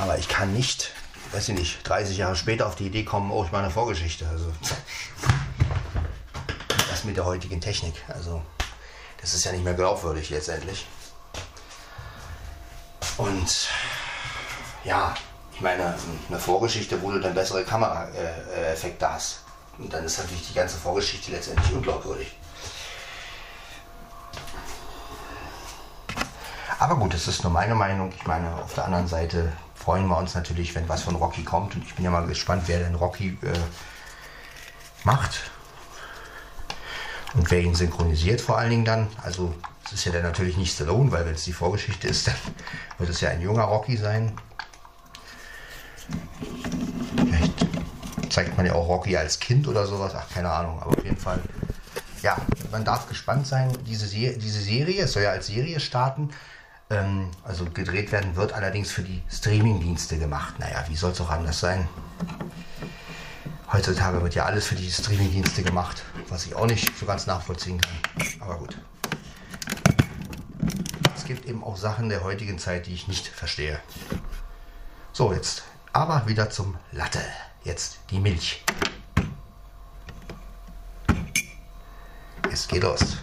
Aber 0.00 0.18
ich 0.18 0.28
kann 0.28 0.52
nicht, 0.52 0.92
weiß 1.32 1.50
ich 1.50 1.58
nicht, 1.58 1.88
30 1.88 2.16
Jahre 2.16 2.36
später 2.36 2.66
auf 2.66 2.74
die 2.74 2.86
Idee 2.86 3.04
kommen, 3.04 3.30
oh, 3.30 3.44
ich 3.44 3.52
mache 3.52 3.64
eine 3.64 3.70
Vorgeschichte. 3.70 4.28
Also 4.28 4.52
das 6.90 7.04
mit 7.04 7.16
der 7.16 7.24
heutigen 7.24 7.60
Technik. 7.60 7.94
Also 8.08 8.42
das 9.20 9.34
ist 9.34 9.44
ja 9.44 9.52
nicht 9.52 9.64
mehr 9.64 9.74
glaubwürdig 9.74 10.30
letztendlich. 10.30 10.86
Und 13.18 13.68
ja, 14.84 15.14
ich 15.54 15.60
meine, 15.60 15.94
eine 16.28 16.40
Vorgeschichte, 16.40 17.00
wo 17.02 17.10
du 17.10 17.20
dann 17.20 17.34
bessere 17.34 17.64
Kameraeffekte 17.64 19.12
hast. 19.12 19.40
Und 19.78 19.92
dann 19.92 20.04
ist 20.04 20.18
natürlich 20.18 20.48
die 20.48 20.54
ganze 20.54 20.76
Vorgeschichte 20.78 21.30
letztendlich 21.30 21.72
unglaubwürdig. 21.72 22.34
Aber 26.80 26.96
gut, 26.96 27.12
das 27.12 27.28
ist 27.28 27.44
nur 27.44 27.52
meine 27.52 27.74
Meinung. 27.74 28.10
Ich 28.16 28.26
meine, 28.26 28.54
auf 28.54 28.72
der 28.72 28.86
anderen 28.86 29.06
Seite 29.06 29.52
freuen 29.74 30.06
wir 30.08 30.16
uns 30.16 30.34
natürlich, 30.34 30.74
wenn 30.74 30.88
was 30.88 31.02
von 31.02 31.14
Rocky 31.14 31.44
kommt. 31.44 31.74
Und 31.74 31.84
ich 31.84 31.94
bin 31.94 32.06
ja 32.06 32.10
mal 32.10 32.26
gespannt, 32.26 32.62
wer 32.68 32.78
denn 32.78 32.94
Rocky 32.94 33.36
äh, 33.42 33.52
macht. 35.04 35.50
Und 37.34 37.50
wer 37.50 37.60
ihn 37.60 37.74
synchronisiert 37.74 38.40
vor 38.40 38.56
allen 38.56 38.70
Dingen 38.70 38.84
dann. 38.86 39.08
Also 39.22 39.54
es 39.84 39.92
ist 39.92 40.06
ja 40.06 40.12
dann 40.12 40.22
natürlich 40.22 40.56
nicht 40.56 40.74
Stallone, 40.74 41.12
weil 41.12 41.26
wenn 41.26 41.34
es 41.34 41.44
die 41.44 41.52
Vorgeschichte 41.52 42.08
ist, 42.08 42.28
dann 42.28 42.34
wird 42.98 43.10
es 43.10 43.20
ja 43.20 43.28
ein 43.28 43.42
junger 43.42 43.64
Rocky 43.64 43.98
sein. 43.98 44.32
Vielleicht 47.14 47.66
zeigt 48.30 48.56
man 48.56 48.64
ja 48.64 48.72
auch 48.72 48.88
Rocky 48.88 49.18
als 49.18 49.38
Kind 49.38 49.68
oder 49.68 49.86
sowas. 49.86 50.14
Ach, 50.16 50.26
keine 50.32 50.50
Ahnung. 50.50 50.80
Aber 50.80 50.96
auf 50.96 51.04
jeden 51.04 51.18
Fall, 51.18 51.42
ja, 52.22 52.38
man 52.72 52.86
darf 52.86 53.06
gespannt 53.06 53.46
sein. 53.46 53.70
Diese, 53.84 54.06
Se 54.06 54.38
diese 54.38 54.62
Serie, 54.62 55.02
es 55.02 55.12
soll 55.12 55.24
ja 55.24 55.32
als 55.32 55.48
Serie 55.48 55.78
starten. 55.78 56.30
Ähm, 56.90 57.30
also 57.44 57.64
gedreht 57.66 58.10
werden 58.10 58.34
wird 58.34 58.52
allerdings 58.52 58.90
für 58.90 59.02
die 59.02 59.22
Streaming-Dienste 59.30 60.18
gemacht. 60.18 60.58
Naja, 60.58 60.84
wie 60.88 60.96
soll 60.96 61.12
es 61.12 61.20
auch 61.20 61.30
anders 61.30 61.60
sein? 61.60 61.88
Heutzutage 63.72 64.20
wird 64.20 64.34
ja 64.34 64.44
alles 64.44 64.66
für 64.66 64.74
die 64.74 64.90
Streaming-Dienste 64.90 65.62
gemacht, 65.62 66.02
was 66.28 66.46
ich 66.46 66.56
auch 66.56 66.66
nicht 66.66 66.98
so 66.98 67.06
ganz 67.06 67.26
nachvollziehen 67.26 67.80
kann. 67.80 68.26
Aber 68.40 68.58
gut. 68.58 68.76
Es 71.16 71.24
gibt 71.24 71.46
eben 71.46 71.62
auch 71.62 71.76
Sachen 71.76 72.08
der 72.08 72.24
heutigen 72.24 72.58
Zeit, 72.58 72.86
die 72.86 72.94
ich 72.94 73.06
nicht 73.06 73.28
verstehe. 73.28 73.78
So, 75.12 75.32
jetzt 75.32 75.62
aber 75.92 76.26
wieder 76.26 76.50
zum 76.50 76.76
Latte. 76.90 77.20
Jetzt 77.62 78.00
die 78.10 78.18
Milch. 78.18 78.64
Es 82.50 82.66
geht 82.66 82.82
los. 82.82 83.18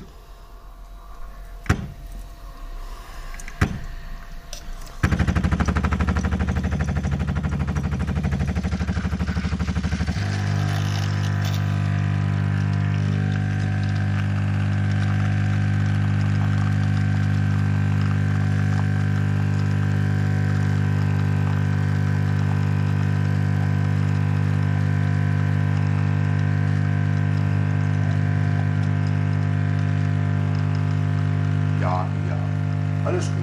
Alles 33.06 33.28
gut. 33.28 33.38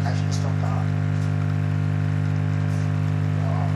Gleich 0.00 0.14
ist 0.30 0.42
doch 0.42 0.50
da. 0.62 0.82
Ja. 3.42 3.68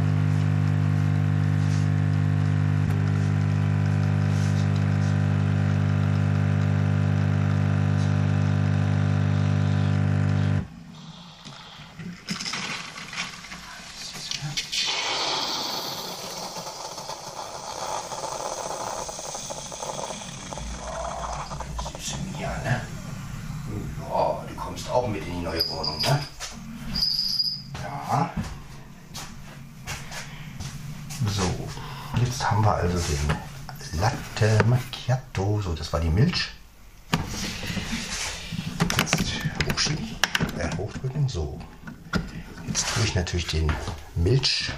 Süße 21.99 22.17
Mia, 22.39 22.49
ne? 22.65 22.81
Ja, 24.11 24.45
du 24.49 24.55
kommst 24.55 24.89
auch 24.91 25.07
mit 25.07 25.27
in 25.27 25.35
die 25.35 25.43
neue 25.43 25.69
Wohnung, 25.69 26.01
ne? 26.01 26.19
Ja. 27.83 28.31
So, 31.27 31.69
jetzt 32.23 32.49
haben 32.49 32.65
wir 32.65 32.75
also 32.75 32.97
den 32.97 34.01
Latte 34.01 34.65
Macchiato. 34.65 35.61
So, 35.61 35.75
das 35.75 35.93
war 35.93 35.99
die 35.99 36.11
Milch. 36.11 36.51
Jetzt 38.97 39.33
hochschieben, 39.69 40.17
äh, 40.59 40.77
hochdrücken. 40.77 41.29
So. 41.29 41.61
Jetzt 42.67 42.87
tue 42.95 43.05
ich 43.05 43.15
natürlich 43.17 43.49
den 43.49 43.73
Milch, 44.15 44.71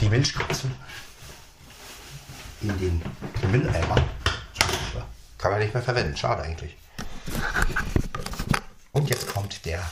die 0.00 0.08
Milchkapsel 0.08 0.72
in 2.62 2.78
den 2.78 3.02
Mülleimer. 3.52 3.96
Kann 5.38 5.52
man 5.52 5.60
nicht 5.60 5.74
mehr 5.74 5.82
verwenden. 5.82 6.16
Schade 6.16 6.42
eigentlich. 6.42 6.76
Und 8.92 9.08
jetzt 9.08 9.28
kommt 9.28 9.64
der 9.64 9.82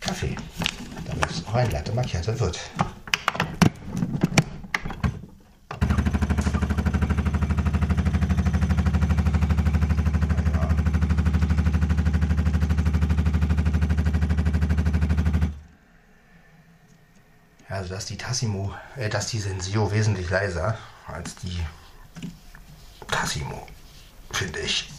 Kaffee, 0.00 0.36
damit 1.04 1.30
es 1.30 1.46
auch 1.46 1.54
ein 1.54 1.70
Latte 1.70 1.92
Macchiato 1.92 2.38
wird. 2.40 2.58
Dass 17.96 18.04
die 18.04 18.18
Tassimo, 18.18 18.74
äh, 18.96 19.08
dass 19.08 19.28
die 19.28 19.38
Sensio 19.38 19.90
wesentlich 19.90 20.28
leiser 20.28 20.76
als 21.06 21.34
die 21.36 21.58
Tassimo, 23.08 23.66
finde 24.32 24.58
ich. 24.60 24.90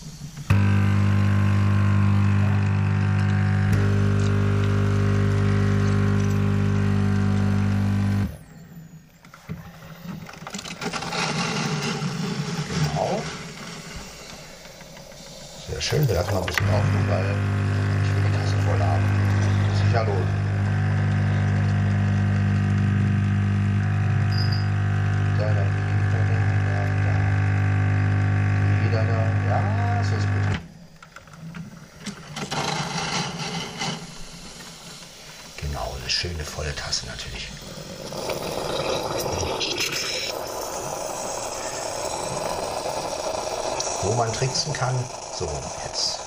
Wo 44.02 44.14
man 44.14 44.32
tricksen 44.32 44.74
kann. 44.74 44.96
So, 45.38 45.50
jetzt, 45.86 46.20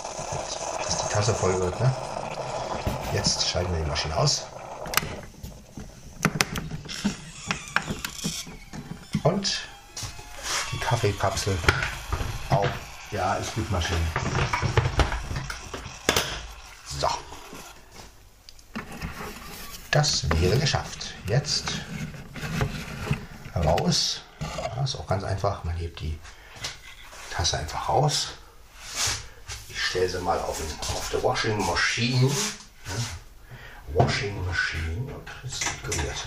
dass 0.84 0.98
die 0.98 1.12
Tasse 1.12 1.34
voll 1.34 1.58
wird. 1.58 1.78
Ne? 1.80 1.90
Jetzt 3.12 3.46
schalten 3.46 3.72
wir 3.72 3.82
die 3.82 3.88
Maschine 3.88 4.16
aus. 4.16 4.46
Und 9.22 9.60
die 10.72 10.78
Kaffeekapsel 10.78 11.56
auf. 12.50 12.68
Ja, 13.10 13.34
ist 13.34 13.54
gut 13.54 13.70
Maschine. 13.70 14.00
So. 17.00 17.08
Das 19.90 20.30
wäre 20.40 20.58
geschafft. 20.58 21.14
Jetzt 21.26 21.64
raus. 23.56 24.22
Ja, 24.40 24.84
ist 24.84 24.96
auch 24.96 25.06
ganz 25.06 25.24
einfach. 25.24 25.64
Man 25.64 25.76
hebt 25.76 26.00
die 26.00 26.18
Tasse 27.40 27.56
einfach 27.56 27.88
raus. 27.88 28.28
Ich 29.70 29.82
stelle 29.82 30.10
sie 30.10 30.20
mal 30.20 30.38
auf, 30.40 30.58
den, 30.58 30.78
auf 30.94 31.08
der 31.10 31.22
Washing 31.22 31.56
Machine. 31.64 32.30
Ja. 32.86 34.04
Washing 34.04 34.44
Machine 34.44 35.10
und 35.14 35.30
ist 35.42 35.64
gerührt. 35.82 36.26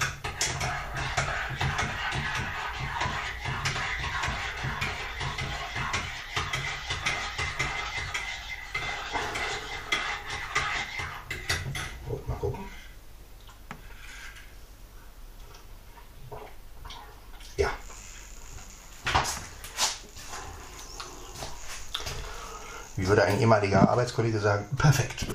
Ehemaliger 23.44 23.90
Arbeitskollege 23.90 24.40
sagen, 24.40 24.66
perfekt. 24.78 25.26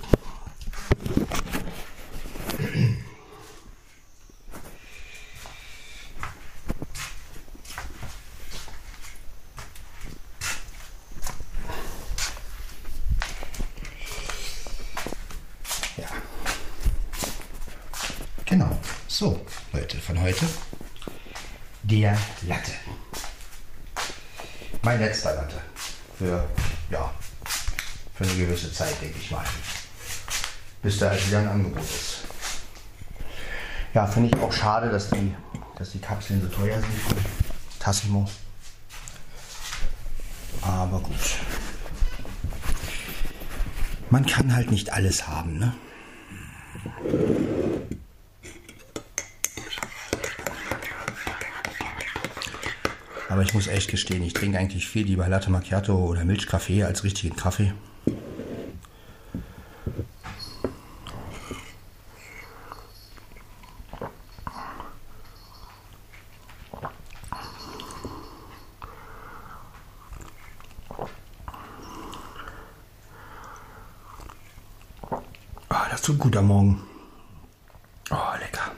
Ja. 15.99 16.07
Genau. 18.47 18.71
So, 19.07 19.38
Leute, 19.75 19.99
von 19.99 20.18
heute 20.23 20.47
der 21.83 22.16
Latte. 22.47 22.73
Mein 24.81 24.99
letzter 24.99 25.35
Latte. 25.35 25.57
Für, 26.18 26.49
gewisse 28.38 28.72
Zeit, 28.72 29.01
denke 29.01 29.18
ich 29.18 29.31
mal. 29.31 29.44
Bis 30.83 30.98
da 30.98 31.12
wieder 31.27 31.40
ein 31.40 31.48
Angebot 31.48 31.83
ist. 31.83 32.24
Ja, 33.94 34.07
finde 34.07 34.29
ich 34.29 34.42
auch 34.42 34.53
schade, 34.53 34.90
dass 34.90 35.11
die, 35.11 35.35
dass 35.77 35.90
die 35.92 35.98
Kapseln 35.98 36.40
so 36.42 36.48
teuer 36.48 36.81
sind 36.81 36.90
Tassimo. 37.79 38.29
Aber 40.62 41.01
gut. 41.01 41.14
Man 44.11 44.24
kann 44.27 44.55
halt 44.55 44.70
nicht 44.70 44.92
alles 44.92 45.27
haben, 45.27 45.59
ne? 45.59 45.74
Aber 53.29 53.42
ich 53.42 53.53
muss 53.55 53.66
echt 53.68 53.90
gestehen, 53.90 54.22
ich 54.22 54.33
trinke 54.33 54.59
eigentlich 54.59 54.88
viel 54.88 55.07
lieber 55.07 55.29
Latte 55.29 55.51
Macchiato 55.51 55.94
oder 55.94 56.24
Milchkaffee 56.24 56.83
als 56.85 57.05
richtigen 57.05 57.37
Kaffee. 57.37 57.72
Ah, 75.68 75.87
das 75.90 76.03
tut 76.03 76.18
gut 76.18 76.37
am 76.37 76.46
Morgen. 76.48 76.83
Oh, 78.11 78.16
lecker. 78.40 78.72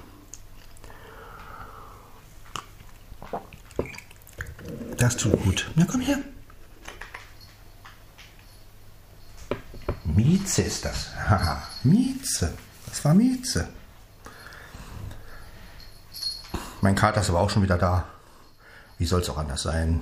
Das 4.98 5.16
tut 5.16 5.42
gut. 5.42 5.70
Na 5.76 5.86
komm 5.90 6.02
her. 6.02 6.18
Mieze 10.50 10.62
ist 10.62 10.84
das. 10.84 11.14
Haha, 11.14 11.62
Mieze. 11.84 12.52
Das 12.86 13.04
war 13.04 13.14
Mieze. 13.14 13.68
Mein 16.80 16.96
Kater 16.96 17.20
ist 17.20 17.30
aber 17.30 17.38
auch 17.38 17.50
schon 17.50 17.62
wieder 17.62 17.78
da. 17.78 18.04
Wie 18.98 19.06
soll 19.06 19.20
es 19.20 19.30
auch 19.30 19.38
anders 19.38 19.62
sein? 19.62 20.00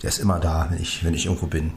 Der 0.00 0.08
ist 0.08 0.18
immer 0.18 0.40
da, 0.40 0.68
wenn 0.70 0.80
ich, 0.80 1.04
wenn 1.04 1.12
ich 1.12 1.26
irgendwo 1.26 1.48
bin. 1.48 1.74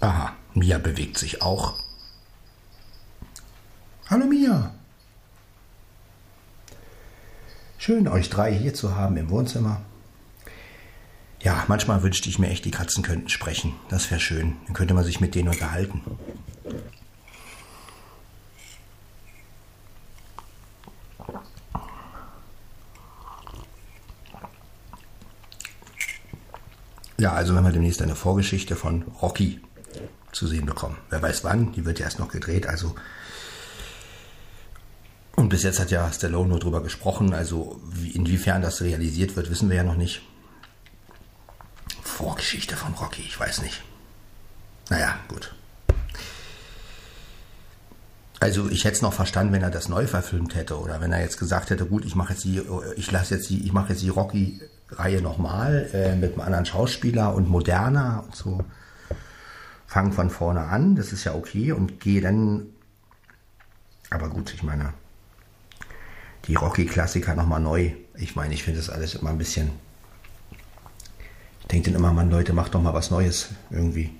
Aha, 0.00 0.32
Mia 0.54 0.78
bewegt 0.78 1.18
sich 1.18 1.40
auch. 1.40 1.78
Hallo 4.10 4.26
Mia. 4.26 4.74
Schön, 7.78 8.08
euch 8.08 8.28
drei 8.28 8.52
hier 8.52 8.74
zu 8.74 8.96
haben 8.96 9.16
im 9.16 9.30
Wohnzimmer. 9.30 9.82
Ja, 11.52 11.64
manchmal 11.68 12.02
wünschte 12.02 12.30
ich 12.30 12.38
mir 12.38 12.48
echt, 12.48 12.64
die 12.64 12.70
Katzen 12.70 13.02
könnten 13.02 13.28
sprechen. 13.28 13.74
Das 13.90 14.10
wäre 14.10 14.18
schön. 14.18 14.56
Dann 14.64 14.72
könnte 14.72 14.94
man 14.94 15.04
sich 15.04 15.20
mit 15.20 15.34
denen 15.34 15.50
unterhalten. 15.50 16.00
Ja, 27.18 27.34
also 27.34 27.54
wenn 27.54 27.64
wir 27.64 27.72
demnächst 27.72 28.00
eine 28.00 28.16
Vorgeschichte 28.16 28.74
von 28.74 29.02
Rocky 29.20 29.60
zu 30.32 30.46
sehen 30.46 30.64
bekommen. 30.64 30.96
Wer 31.10 31.20
weiß 31.20 31.44
wann, 31.44 31.72
die 31.72 31.84
wird 31.84 31.98
ja 31.98 32.06
erst 32.06 32.18
noch 32.18 32.30
gedreht, 32.30 32.66
also 32.66 32.94
und 35.36 35.50
bis 35.50 35.64
jetzt 35.64 35.80
hat 35.80 35.90
ja 35.90 36.10
Stallone 36.10 36.48
nur 36.48 36.60
drüber 36.60 36.82
gesprochen, 36.82 37.34
also 37.34 37.78
wie, 37.84 38.10
inwiefern 38.12 38.62
das 38.62 38.80
realisiert 38.80 39.36
wird, 39.36 39.50
wissen 39.50 39.68
wir 39.68 39.76
ja 39.76 39.84
noch 39.84 39.96
nicht. 39.96 40.22
Vorgeschichte 42.22 42.76
von 42.76 42.94
Rocky, 42.94 43.22
ich 43.22 43.38
weiß 43.38 43.62
nicht. 43.62 43.82
Naja, 44.90 45.16
gut. 45.26 45.52
Also 48.38 48.68
ich 48.68 48.84
hätte 48.84 48.94
es 48.94 49.02
noch 49.02 49.12
verstanden, 49.12 49.52
wenn 49.52 49.62
er 49.62 49.70
das 49.70 49.88
neu 49.88 50.06
verfilmt 50.06 50.54
hätte 50.54 50.78
oder 50.78 51.00
wenn 51.00 51.10
er 51.10 51.20
jetzt 51.20 51.36
gesagt 51.36 51.70
hätte, 51.70 51.84
gut, 51.84 52.04
ich 52.04 52.14
mache 52.14 52.34
jetzt 52.34 52.44
die, 52.44 52.62
ich 52.94 53.10
lasse 53.10 53.34
jetzt 53.34 53.50
die, 53.50 53.64
ich 53.64 53.72
mache 53.72 53.88
jetzt 53.90 54.02
die 54.02 54.08
Rocky 54.08 54.60
Reihe 54.90 55.20
nochmal 55.20 55.90
äh, 55.92 56.14
mit 56.14 56.34
einem 56.34 56.42
anderen 56.42 56.64
Schauspieler 56.64 57.34
und 57.34 57.48
moderner 57.48 58.22
und 58.24 58.36
so. 58.36 58.64
Fang 59.88 60.12
von 60.12 60.30
vorne 60.30 60.60
an, 60.60 60.94
das 60.94 61.12
ist 61.12 61.24
ja 61.24 61.34
okay 61.34 61.72
und 61.72 61.98
gehe 61.98 62.20
dann. 62.20 62.66
Aber 64.10 64.28
gut, 64.28 64.54
ich 64.54 64.62
meine, 64.62 64.94
die 66.44 66.54
Rocky-Klassiker 66.54 67.34
nochmal 67.34 67.60
neu. 67.60 67.92
Ich 68.14 68.36
meine, 68.36 68.54
ich 68.54 68.62
finde 68.62 68.78
das 68.78 68.90
alles 68.90 69.16
immer 69.16 69.30
ein 69.30 69.38
bisschen. 69.38 69.72
Ich 71.72 71.76
denke 71.76 71.90
dann 71.90 72.00
immer, 72.00 72.12
man, 72.12 72.30
Leute, 72.30 72.52
macht 72.52 72.74
doch 72.74 72.82
mal 72.82 72.92
was 72.92 73.10
Neues 73.10 73.48
irgendwie. 73.70 74.10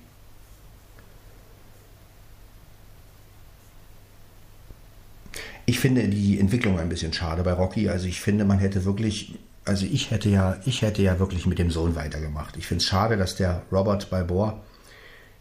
Ich 5.67 5.79
finde 5.79 6.07
die 6.07 6.39
Entwicklung 6.39 6.79
ein 6.79 6.89
bisschen 6.89 7.13
schade 7.13 7.43
bei 7.43 7.53
Rocky. 7.53 7.89
Also 7.89 8.07
ich 8.07 8.21
finde, 8.21 8.43
man 8.43 8.57
hätte 8.57 8.85
wirklich 8.85 9.37
also 9.65 9.85
ich 9.85 10.09
hätte 10.09 10.29
ja, 10.29 10.57
ich 10.65 10.81
hätte 10.81 11.03
ja 11.03 11.19
wirklich 11.19 11.45
mit 11.45 11.59
dem 11.59 11.69
Sohn 11.69 11.95
weitergemacht. 11.95 12.57
Ich 12.57 12.65
finde 12.65 12.81
es 12.81 12.89
schade, 12.89 13.17
dass 13.17 13.35
der 13.35 13.61
Robert 13.71 14.09
Balboa 14.09 14.59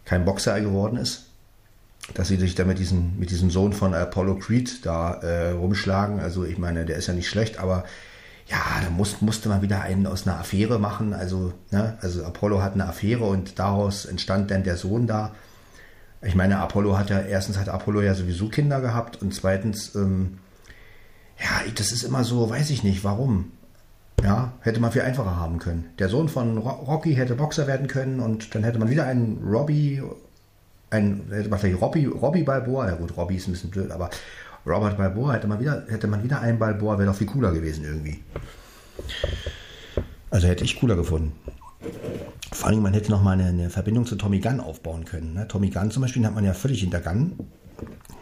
kein 0.04 0.26
Boxer 0.26 0.60
geworden 0.60 0.98
ist. 0.98 1.28
Dass 2.12 2.28
sie 2.28 2.36
sich 2.36 2.54
da 2.54 2.66
mit 2.66 2.78
diesem, 2.78 3.18
mit 3.18 3.30
diesem 3.30 3.50
Sohn 3.50 3.72
von 3.72 3.94
Apollo 3.94 4.36
Creed 4.36 4.84
da 4.84 5.14
äh, 5.14 5.52
rumschlagen. 5.52 6.20
Also 6.20 6.44
ich 6.44 6.58
meine, 6.58 6.84
der 6.84 6.96
ist 6.96 7.06
ja 7.06 7.14
nicht 7.14 7.30
schlecht, 7.30 7.56
aber 7.56 7.84
ja, 8.46 8.58
da 8.82 8.90
muss, 8.90 9.20
musste 9.20 9.48
man 9.48 9.62
wieder 9.62 9.82
einen 9.82 10.06
aus 10.06 10.26
einer 10.26 10.38
Affäre 10.38 10.78
machen. 10.78 11.14
Also, 11.14 11.52
ne, 11.70 11.96
also 12.00 12.24
Apollo 12.24 12.62
hat 12.62 12.74
eine 12.74 12.86
Affäre 12.86 13.24
und 13.24 13.58
daraus 13.58 14.04
entstand 14.04 14.50
dann 14.50 14.64
der 14.64 14.76
Sohn 14.76 15.06
da. 15.06 15.32
Ich 16.22 16.34
meine, 16.34 16.58
Apollo 16.58 16.98
hat 16.98 17.10
ja, 17.10 17.20
erstens 17.20 17.58
hat 17.58 17.68
Apollo 17.68 18.02
ja 18.02 18.14
sowieso 18.14 18.48
Kinder 18.48 18.80
gehabt 18.80 19.20
und 19.22 19.34
zweitens, 19.34 19.94
ähm, 19.94 20.38
ja, 21.38 21.72
das 21.74 21.92
ist 21.92 22.04
immer 22.04 22.24
so, 22.24 22.48
weiß 22.48 22.70
ich 22.70 22.84
nicht, 22.84 23.02
warum. 23.04 23.52
Ja, 24.22 24.52
hätte 24.60 24.78
man 24.78 24.92
viel 24.92 25.02
einfacher 25.02 25.36
haben 25.36 25.58
können. 25.58 25.90
Der 25.98 26.08
Sohn 26.08 26.28
von 26.28 26.58
Rocky 26.58 27.14
hätte 27.14 27.34
Boxer 27.34 27.66
werden 27.66 27.88
können 27.88 28.20
und 28.20 28.54
dann 28.54 28.62
hätte 28.62 28.78
man 28.78 28.88
wieder 28.88 29.04
einen 29.04 29.42
Robbie, 29.44 30.00
ein, 30.90 31.24
hätte 31.30 31.48
man 31.48 31.58
vielleicht 31.58 31.80
Robbie, 31.80 32.06
Robbie 32.06 32.44
Balboa, 32.44 32.88
ja 32.88 32.94
gut, 32.94 33.16
Robbie 33.16 33.36
ist 33.36 33.48
ein 33.48 33.52
bisschen 33.52 33.70
blöd, 33.70 33.90
aber 33.90 34.10
Robert 34.66 34.96
Balboa 34.96 35.34
hätte 35.34 35.48
man 35.48 35.60
wieder, 35.60 35.84
hätte 35.88 36.06
man 36.06 36.22
wieder 36.22 36.40
einen 36.40 36.58
Balboa, 36.58 36.98
wäre 36.98 37.10
doch 37.10 37.16
viel 37.16 37.26
cooler 37.26 37.52
gewesen 37.52 37.84
irgendwie. 37.84 38.20
Also 40.30 40.46
hätte 40.46 40.64
ich 40.64 40.78
cooler 40.78 40.96
gefunden. 40.96 41.32
Vor 42.52 42.68
allem, 42.68 42.82
man 42.82 42.94
hätte 42.94 43.10
noch 43.10 43.22
mal 43.22 43.32
eine, 43.32 43.46
eine 43.46 43.70
Verbindung 43.70 44.06
zu 44.06 44.16
Tommy 44.16 44.38
Gunn 44.38 44.60
aufbauen 44.60 45.04
können. 45.04 45.34
Ne? 45.34 45.48
Tommy 45.48 45.70
Gunn 45.70 45.90
zum 45.90 46.02
Beispiel 46.02 46.24
hat 46.24 46.34
man 46.34 46.44
ja 46.44 46.54
völlig 46.54 46.80
hintergangen, 46.80 47.38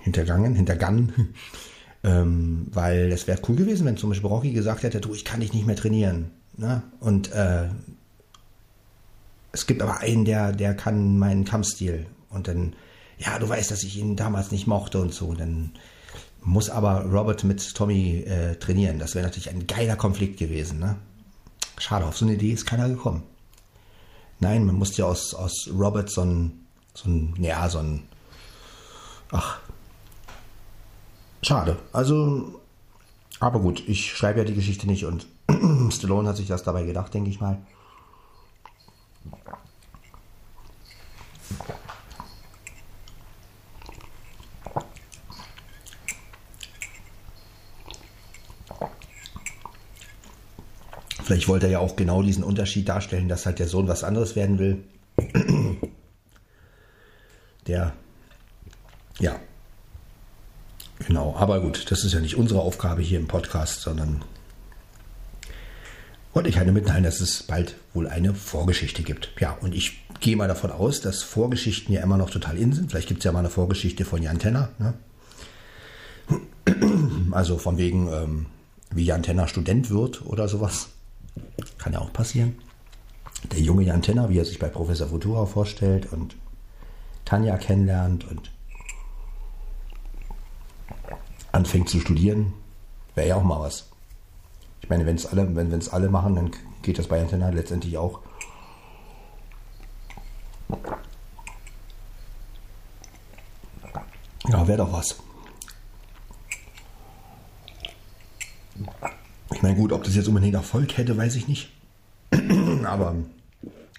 hintergangen, 0.00 0.54
hintergangen, 0.54 1.34
ähm, 2.04 2.68
weil 2.72 3.12
es 3.12 3.26
wäre 3.26 3.40
cool 3.48 3.56
gewesen, 3.56 3.86
wenn 3.86 3.96
zum 3.96 4.10
Beispiel 4.10 4.28
Rocky 4.28 4.52
gesagt 4.52 4.82
hätte, 4.82 5.00
du, 5.00 5.14
ich 5.14 5.24
kann 5.24 5.40
dich 5.40 5.52
nicht 5.52 5.66
mehr 5.66 5.76
trainieren. 5.76 6.30
Ne? 6.56 6.82
Und 7.00 7.32
äh, 7.32 7.68
es 9.52 9.66
gibt 9.66 9.82
aber 9.82 10.00
einen, 10.00 10.24
der, 10.24 10.52
der 10.52 10.74
kann 10.74 11.18
meinen 11.18 11.44
Kampfstil. 11.44 12.06
Und 12.30 12.48
dann, 12.48 12.74
ja, 13.18 13.38
du 13.38 13.48
weißt, 13.48 13.70
dass 13.70 13.82
ich 13.82 13.98
ihn 13.98 14.16
damals 14.16 14.52
nicht 14.52 14.66
mochte 14.66 15.00
und 15.00 15.12
so. 15.12 15.26
Und 15.26 15.40
dann 15.40 15.72
muss 16.42 16.70
aber 16.70 17.04
Robert 17.04 17.44
mit 17.44 17.74
Tommy 17.74 18.20
äh, 18.20 18.56
trainieren. 18.56 18.98
Das 18.98 19.14
wäre 19.14 19.24
natürlich 19.24 19.50
ein 19.50 19.66
geiler 19.66 19.96
Konflikt 19.96 20.38
gewesen. 20.38 20.78
Ne? 20.78 20.96
Schade, 21.78 22.06
auf 22.06 22.16
so 22.16 22.24
eine 22.24 22.34
Idee 22.34 22.52
ist 22.52 22.66
keiner 22.66 22.88
gekommen. 22.88 23.22
Nein, 24.38 24.64
man 24.64 24.76
musste 24.76 25.02
ja 25.02 25.08
aus, 25.08 25.34
aus 25.34 25.68
Robert 25.72 26.10
so 26.10 26.22
ein, 26.22 26.66
so 26.94 27.10
ein, 27.10 27.34
ja, 27.38 27.68
so 27.68 27.78
ein, 27.78 28.02
ach, 29.30 29.60
Schade. 31.42 31.78
Also, 31.92 32.60
aber 33.38 33.60
gut, 33.60 33.82
ich 33.88 34.14
schreibe 34.14 34.40
ja 34.40 34.44
die 34.44 34.54
Geschichte 34.54 34.86
nicht 34.86 35.06
und 35.06 35.26
Stallone 35.90 36.28
hat 36.28 36.36
sich 36.36 36.48
das 36.48 36.62
dabei 36.62 36.84
gedacht, 36.84 37.14
denke 37.14 37.30
ich 37.30 37.40
mal. 37.40 37.58
Vielleicht 51.30 51.46
wollte 51.46 51.66
er 51.66 51.72
ja 51.72 51.78
auch 51.78 51.94
genau 51.94 52.22
diesen 52.22 52.42
Unterschied 52.42 52.88
darstellen, 52.88 53.28
dass 53.28 53.46
halt 53.46 53.60
der 53.60 53.68
Sohn 53.68 53.86
was 53.86 54.02
anderes 54.02 54.34
werden 54.34 54.58
will. 54.58 54.82
Der, 57.68 57.92
ja, 59.20 59.38
Genau, 61.06 61.36
aber 61.36 61.60
gut, 61.60 61.88
das 61.92 62.02
ist 62.02 62.14
ja 62.14 62.20
nicht 62.20 62.36
unsere 62.36 62.60
Aufgabe 62.60 63.00
hier 63.00 63.20
im 63.20 63.28
Podcast, 63.28 63.80
sondern 63.80 64.22
wollte 66.32 66.48
ich 66.48 66.58
halt 66.58 66.72
mitteilen, 66.72 67.04
dass 67.04 67.20
es 67.20 67.44
bald 67.44 67.76
wohl 67.94 68.08
eine 68.08 68.34
Vorgeschichte 68.34 69.04
gibt. 69.04 69.30
Ja, 69.38 69.56
und 69.60 69.72
ich 69.72 70.04
gehe 70.18 70.34
mal 70.34 70.48
davon 70.48 70.72
aus, 70.72 71.00
dass 71.00 71.22
Vorgeschichten 71.22 71.94
ja 71.94 72.02
immer 72.02 72.16
noch 72.16 72.30
total 72.30 72.58
in 72.58 72.72
sind. 72.72 72.90
Vielleicht 72.90 73.06
gibt 73.06 73.20
es 73.20 73.24
ja 73.24 73.30
mal 73.30 73.38
eine 73.38 73.50
Vorgeschichte 73.50 74.04
von 74.04 74.20
Jan 74.20 74.40
Tenner. 74.40 74.70
Ne? 74.78 74.94
Also 77.30 77.58
von 77.58 77.78
wegen, 77.78 78.12
ähm, 78.12 78.46
wie 78.90 79.04
Jan 79.04 79.22
Tenner 79.22 79.46
Student 79.46 79.90
wird 79.90 80.26
oder 80.26 80.48
sowas. 80.48 80.88
Kann 81.78 81.92
ja 81.92 82.00
auch 82.00 82.12
passieren. 82.12 82.58
Der 83.52 83.60
junge 83.60 83.82
Jan 83.82 84.02
Tenner, 84.02 84.28
wie 84.28 84.38
er 84.38 84.44
sich 84.44 84.58
bei 84.58 84.68
Professor 84.68 85.08
Futura 85.08 85.46
vorstellt 85.46 86.12
und 86.12 86.36
Tanja 87.24 87.56
kennenlernt 87.56 88.28
und 88.30 88.50
anfängt 91.52 91.88
zu 91.88 92.00
studieren, 92.00 92.52
wäre 93.14 93.28
ja 93.28 93.36
auch 93.36 93.42
mal 93.42 93.60
was. 93.60 93.88
Ich 94.82 94.88
meine, 94.88 95.06
wenn's 95.06 95.26
alle, 95.26 95.54
wenn 95.54 95.72
es 95.72 95.88
alle 95.88 96.08
machen, 96.08 96.34
dann 96.34 96.50
geht 96.82 96.98
das 96.98 97.08
bei 97.08 97.20
Antenna 97.20 97.50
letztendlich 97.50 97.96
auch. 97.98 98.20
Ja, 104.48 104.66
wäre 104.66 104.78
doch 104.78 104.92
was. 104.92 105.16
Ich 109.52 109.62
meine, 109.62 109.76
gut, 109.76 109.92
ob 109.92 110.04
das 110.04 110.14
jetzt 110.14 110.28
unbedingt 110.28 110.54
Erfolg 110.54 110.96
hätte, 110.96 111.16
weiß 111.16 111.34
ich 111.36 111.48
nicht. 111.48 111.70
Aber 112.84 113.16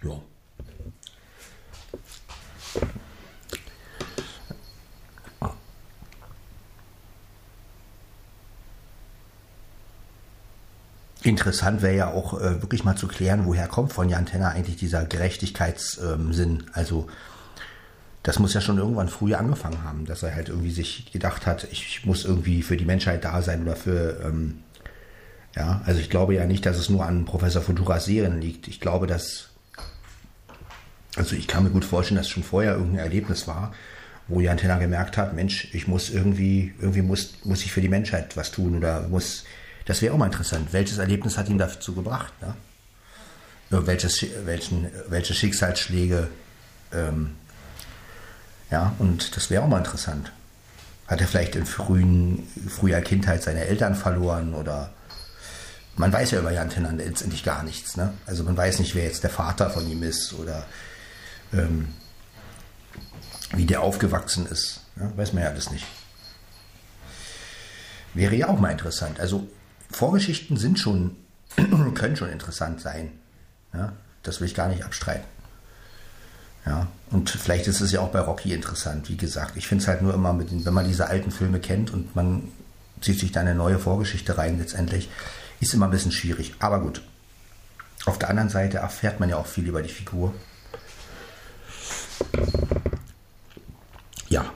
ja. 0.03 0.21
Interessant 11.23 11.83
wäre 11.83 11.95
ja 11.95 12.11
auch 12.11 12.39
äh, 12.39 12.61
wirklich 12.63 12.83
mal 12.83 12.95
zu 12.95 13.07
klären, 13.07 13.45
woher 13.45 13.67
kommt 13.67 13.93
von 13.93 14.09
Jan 14.09 14.25
Tenner 14.25 14.49
eigentlich 14.49 14.77
dieser 14.77 15.05
Gerechtigkeitssinn. 15.05 16.49
Ähm, 16.49 16.65
also 16.73 17.07
das 18.23 18.39
muss 18.39 18.53
ja 18.53 18.61
schon 18.61 18.79
irgendwann 18.79 19.07
früher 19.07 19.39
angefangen 19.39 19.83
haben, 19.83 20.05
dass 20.05 20.23
er 20.23 20.33
halt 20.33 20.49
irgendwie 20.49 20.71
sich 20.71 21.11
gedacht 21.11 21.45
hat, 21.45 21.67
ich 21.71 22.05
muss 22.05 22.25
irgendwie 22.25 22.63
für 22.63 22.77
die 22.77 22.85
Menschheit 22.85 23.23
da 23.23 23.41
sein 23.43 23.61
oder 23.61 23.75
für, 23.75 24.19
ähm, 24.23 24.59
ja, 25.55 25.81
also 25.85 25.99
ich 25.99 26.09
glaube 26.09 26.35
ja 26.35 26.45
nicht, 26.45 26.65
dass 26.65 26.77
es 26.77 26.89
nur 26.89 27.05
an 27.05 27.25
Professor 27.25 27.61
Futuras 27.61 28.05
Serien 28.05 28.39
liegt. 28.41 28.67
Ich 28.67 28.79
glaube, 28.79 29.07
dass, 29.07 29.49
also 31.15 31.35
ich 31.35 31.47
kann 31.47 31.63
mir 31.63 31.69
gut 31.71 31.85
vorstellen, 31.85 32.17
dass 32.17 32.29
schon 32.29 32.43
vorher 32.43 32.73
irgendein 32.73 33.05
Erlebnis 33.05 33.47
war, 33.47 33.73
wo 34.27 34.39
Jan 34.39 34.57
Tenner 34.57 34.79
gemerkt 34.79 35.17
hat, 35.17 35.33
Mensch, 35.33 35.67
ich 35.73 35.87
muss 35.87 36.09
irgendwie, 36.09 36.73
irgendwie 36.79 37.01
muss, 37.01 37.33
muss 37.43 37.63
ich 37.63 37.71
für 37.71 37.81
die 37.81 37.89
Menschheit 37.89 38.37
was 38.37 38.51
tun 38.51 38.77
oder 38.77 39.07
muss, 39.09 39.43
das 39.85 40.01
wäre 40.01 40.13
auch 40.13 40.17
mal 40.17 40.27
interessant. 40.27 40.71
Welches 40.71 40.99
Erlebnis 40.99 41.37
hat 41.37 41.49
ihn 41.49 41.57
dazu 41.57 41.93
gebracht? 41.93 42.33
Ne? 42.41 42.55
Welches, 43.69 44.25
welchen, 44.45 44.89
welche 45.09 45.33
Schicksalsschläge 45.33 46.29
Ähm, 46.93 47.35
ja, 48.71 48.95
und 48.99 49.35
das 49.35 49.49
wäre 49.49 49.63
auch 49.63 49.67
mal 49.67 49.79
interessant. 49.79 50.31
Hat 51.07 51.19
er 51.19 51.27
vielleicht 51.27 51.55
in 51.55 51.65
frühen, 51.65 52.47
früher 52.69 53.01
Kindheit 53.01 53.43
seine 53.43 53.65
Eltern 53.65 53.95
verloren 53.95 54.53
oder 54.53 54.91
man 55.97 56.11
weiß 56.11 56.31
ja 56.31 56.39
über 56.39 56.51
Jan 56.51 56.69
Tenner 56.69 56.91
letztendlich 56.91 57.43
gar 57.43 57.63
nichts. 57.63 57.97
Ne? 57.97 58.13
Also 58.25 58.43
man 58.43 58.55
weiß 58.55 58.79
nicht, 58.79 58.95
wer 58.95 59.03
jetzt 59.03 59.23
der 59.23 59.29
Vater 59.29 59.69
von 59.69 59.89
ihm 59.89 60.03
ist 60.03 60.33
oder 60.33 60.65
ähm, 61.53 61.89
wie 63.53 63.65
der 63.65 63.81
aufgewachsen 63.81 64.45
ist. 64.45 64.81
Ja? 64.97 65.11
Weiß 65.15 65.33
man 65.33 65.43
ja 65.43 65.49
alles 65.49 65.71
nicht. 65.71 65.85
Wäre 68.13 68.35
ja 68.35 68.47
auch 68.47 68.59
mal 68.59 68.71
interessant. 68.71 69.19
Also 69.19 69.47
Vorgeschichten 69.89 70.57
sind 70.57 70.79
schon, 70.79 71.15
können 71.95 72.15
schon 72.15 72.29
interessant 72.29 72.81
sein. 72.81 73.11
Ja? 73.73 73.93
Das 74.23 74.39
will 74.39 74.47
ich 74.47 74.55
gar 74.55 74.67
nicht 74.67 74.83
abstreiten. 74.83 75.25
Ja, 76.65 76.87
und 77.09 77.29
vielleicht 77.31 77.67
ist 77.67 77.81
es 77.81 77.91
ja 77.91 78.01
auch 78.01 78.09
bei 78.09 78.19
Rocky 78.19 78.53
interessant, 78.53 79.09
wie 79.09 79.17
gesagt. 79.17 79.57
Ich 79.57 79.67
finde 79.67 79.81
es 79.81 79.87
halt 79.87 80.03
nur 80.03 80.13
immer, 80.13 80.31
mit, 80.31 80.49
wenn 80.63 80.73
man 80.73 80.87
diese 80.87 81.07
alten 81.07 81.31
Filme 81.31 81.59
kennt 81.59 81.91
und 81.91 82.15
man 82.15 82.49
zieht 83.01 83.19
sich 83.19 83.31
da 83.31 83.39
eine 83.39 83.55
neue 83.55 83.79
Vorgeschichte 83.79 84.37
rein, 84.37 84.59
letztendlich, 84.59 85.09
ist 85.61 85.73
immer 85.73 85.85
ein 85.85 85.91
bisschen 85.91 86.11
schwierig. 86.11 86.53
Aber 86.59 86.81
gut. 86.81 87.01
Auf 88.05 88.17
der 88.17 88.29
anderen 88.29 88.49
Seite 88.49 88.77
erfährt 88.77 89.19
man 89.19 89.29
ja 89.29 89.37
auch 89.37 89.45
viel 89.45 89.67
über 89.67 89.81
die 89.81 89.89
Figur. 89.89 90.33
Ja. 94.27 94.51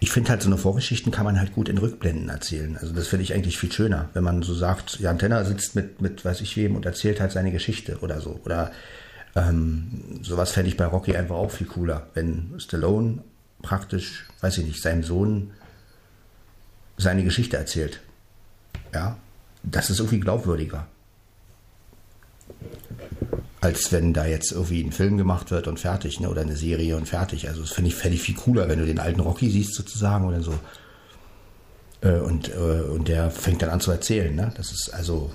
Ich 0.00 0.10
finde 0.12 0.30
halt, 0.30 0.42
so 0.42 0.48
eine 0.48 0.58
Vorgeschichten 0.58 1.10
kann 1.10 1.24
man 1.24 1.38
halt 1.38 1.54
gut 1.54 1.68
in 1.68 1.78
Rückblenden 1.78 2.28
erzählen. 2.28 2.76
Also 2.76 2.92
das 2.92 3.08
finde 3.08 3.22
ich 3.22 3.32
eigentlich 3.32 3.58
viel 3.58 3.72
schöner, 3.72 4.10
wenn 4.12 4.22
man 4.24 4.42
so 4.42 4.54
sagt, 4.54 5.00
Jan 5.00 5.18
Tenner 5.18 5.44
sitzt 5.44 5.74
mit, 5.74 6.02
mit 6.02 6.24
weiß 6.24 6.42
ich 6.42 6.56
wem 6.56 6.76
und 6.76 6.84
erzählt 6.84 7.20
halt 7.20 7.32
seine 7.32 7.52
Geschichte 7.52 7.98
oder 8.00 8.20
so. 8.20 8.38
Oder 8.44 8.70
ähm, 9.34 10.20
sowas 10.22 10.52
fände 10.52 10.68
ich 10.68 10.76
bei 10.76 10.84
Rocky 10.84 11.16
einfach 11.16 11.36
auch 11.36 11.50
viel 11.50 11.66
cooler, 11.66 12.08
wenn 12.14 12.54
Stallone 12.58 13.22
praktisch, 13.62 14.26
weiß 14.42 14.58
ich 14.58 14.66
nicht, 14.66 14.82
seinem 14.82 15.02
Sohn 15.02 15.52
seine 16.96 17.24
Geschichte 17.24 17.56
erzählt. 17.56 18.00
Ja, 18.92 19.16
das 19.62 19.90
ist 19.90 19.98
irgendwie 19.98 20.20
glaubwürdiger. 20.20 20.86
Als 23.60 23.90
wenn 23.90 24.12
da 24.12 24.26
jetzt 24.26 24.52
irgendwie 24.52 24.82
ein 24.82 24.92
Film 24.92 25.16
gemacht 25.18 25.50
wird 25.50 25.66
und 25.66 25.80
fertig, 25.80 26.20
ne? 26.20 26.28
oder 26.28 26.42
eine 26.42 26.56
Serie 26.56 26.96
und 26.96 27.08
fertig. 27.08 27.48
Also 27.48 27.62
das 27.62 27.72
finde 27.72 27.88
ich 27.88 27.96
völlig 27.96 28.22
viel 28.22 28.36
cooler, 28.36 28.68
wenn 28.68 28.78
du 28.78 28.86
den 28.86 29.00
alten 29.00 29.20
Rocky 29.20 29.50
siehst 29.50 29.74
sozusagen 29.74 30.24
oder 30.26 30.42
so. 30.42 30.54
Äh, 32.00 32.18
und, 32.20 32.48
äh, 32.50 32.82
und 32.82 33.08
der 33.08 33.30
fängt 33.30 33.62
dann 33.62 33.70
an 33.70 33.80
zu 33.80 33.90
erzählen. 33.90 34.34
Ne? 34.34 34.52
Das 34.56 34.70
ist 34.70 34.94
also 34.94 35.32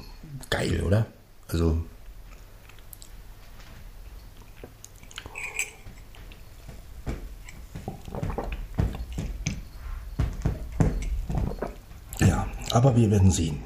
geil, 0.49 0.81
oder? 0.81 1.05
Also 1.47 1.83
Aber 12.71 12.95
wir 12.95 13.11
werden 13.11 13.31
sehen. 13.31 13.61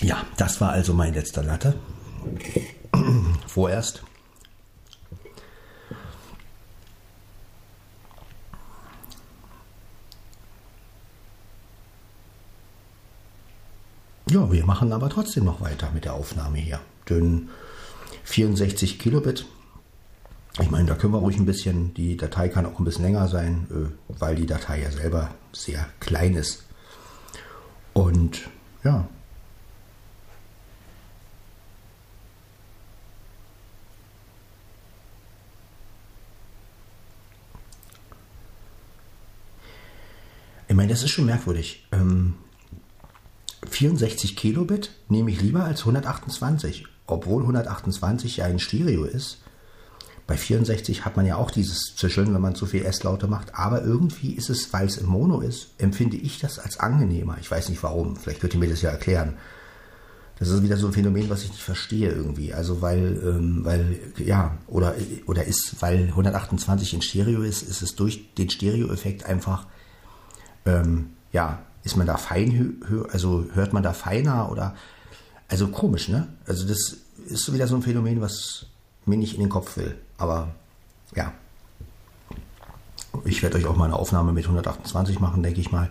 Ja, 0.00 0.24
das 0.36 0.60
war 0.60 0.70
also 0.70 0.94
mein 0.94 1.12
letzter 1.12 1.42
Latte. 1.42 1.78
Vorerst. 3.46 4.02
Ja, 14.28 14.45
wir 14.56 14.64
machen 14.64 14.94
aber 14.94 15.10
trotzdem 15.10 15.44
noch 15.44 15.60
weiter 15.60 15.90
mit 15.92 16.06
der 16.06 16.14
Aufnahme 16.14 16.56
hier 16.56 16.80
dünn 17.06 17.50
64 18.24 18.98
Kilobit. 18.98 19.44
Ich 20.58 20.70
meine, 20.70 20.86
da 20.88 20.94
können 20.94 21.12
wir 21.12 21.18
ruhig 21.18 21.36
ein 21.36 21.44
bisschen, 21.44 21.92
die 21.92 22.16
Datei 22.16 22.48
kann 22.48 22.64
auch 22.64 22.78
ein 22.78 22.84
bisschen 22.86 23.04
länger 23.04 23.28
sein, 23.28 23.66
äh, 23.70 24.14
weil 24.18 24.34
die 24.34 24.46
Datei 24.46 24.80
ja 24.80 24.90
selber 24.90 25.34
sehr 25.52 25.86
klein 26.00 26.34
ist. 26.34 26.64
Und 27.92 28.48
ja. 28.82 29.06
Ich 40.66 40.74
meine, 40.74 40.88
das 40.88 41.02
ist 41.02 41.10
schon 41.10 41.26
merkwürdig. 41.26 41.86
Ähm, 41.92 42.36
64 43.76 44.36
Kilobit 44.36 44.90
nehme 45.08 45.30
ich 45.30 45.40
lieber 45.40 45.64
als 45.64 45.80
128 45.80 46.86
obwohl 47.06 47.42
128 47.42 48.38
ja 48.38 48.46
ein 48.46 48.58
Stereo 48.58 49.04
ist, 49.04 49.38
bei 50.26 50.36
64 50.36 51.04
hat 51.04 51.16
man 51.16 51.24
ja 51.24 51.36
auch 51.36 51.52
dieses 51.52 51.94
Zischeln, 51.96 52.34
wenn 52.34 52.40
man 52.40 52.56
zu 52.56 52.66
viel 52.66 52.84
S-Laute 52.84 53.28
macht. 53.28 53.54
Aber 53.54 53.82
irgendwie 53.84 54.32
ist 54.32 54.50
es, 54.50 54.72
weil 54.72 54.86
es 54.86 54.96
im 54.96 55.06
Mono 55.06 55.40
ist, 55.40 55.68
empfinde 55.78 56.16
ich 56.16 56.40
das 56.40 56.58
als 56.58 56.80
angenehmer. 56.80 57.36
Ich 57.40 57.48
weiß 57.48 57.68
nicht 57.68 57.82
warum. 57.84 58.16
Vielleicht 58.16 58.40
könnt 58.40 58.54
ihr 58.54 58.58
mir 58.58 58.68
das 58.68 58.82
ja 58.82 58.90
erklären. 58.90 59.36
Das 60.40 60.48
ist 60.48 60.64
wieder 60.64 60.76
so 60.76 60.88
ein 60.88 60.92
Phänomen, 60.92 61.30
was 61.30 61.44
ich 61.44 61.50
nicht 61.50 61.62
verstehe 61.62 62.10
irgendwie. 62.10 62.52
Also 62.52 62.82
weil, 62.82 63.20
ähm, 63.24 63.64
weil, 63.64 64.00
ja, 64.18 64.58
oder, 64.66 64.96
oder 65.26 65.44
ist, 65.44 65.76
weil 65.78 66.08
128 66.08 66.94
in 66.94 67.02
Stereo 67.02 67.42
ist, 67.42 67.62
ist 67.62 67.82
es 67.82 67.94
durch 67.94 68.34
den 68.34 68.50
Stereo-Effekt 68.50 69.24
einfach, 69.26 69.66
ähm, 70.66 71.10
ja, 71.32 71.60
ist 71.86 71.96
man 71.96 72.08
da 72.08 72.16
fein, 72.16 72.82
also 73.12 73.46
hört 73.54 73.72
man 73.72 73.84
da 73.84 73.92
feiner 73.92 74.50
oder 74.50 74.74
also 75.46 75.68
komisch, 75.68 76.08
ne? 76.08 76.26
Also 76.44 76.66
das 76.66 76.96
ist 77.28 77.52
wieder 77.52 77.68
so 77.68 77.76
ein 77.76 77.82
Phänomen, 77.82 78.20
was 78.20 78.66
mir 79.04 79.16
nicht 79.16 79.34
in 79.34 79.40
den 79.40 79.48
Kopf 79.48 79.76
will. 79.76 79.96
Aber 80.18 80.48
ja. 81.14 81.32
Ich 83.24 83.40
werde 83.40 83.56
euch 83.56 83.66
auch 83.66 83.76
mal 83.76 83.84
eine 83.84 83.94
Aufnahme 83.94 84.32
mit 84.32 84.46
128 84.46 85.20
machen, 85.20 85.44
denke 85.44 85.60
ich 85.60 85.70
mal. 85.70 85.90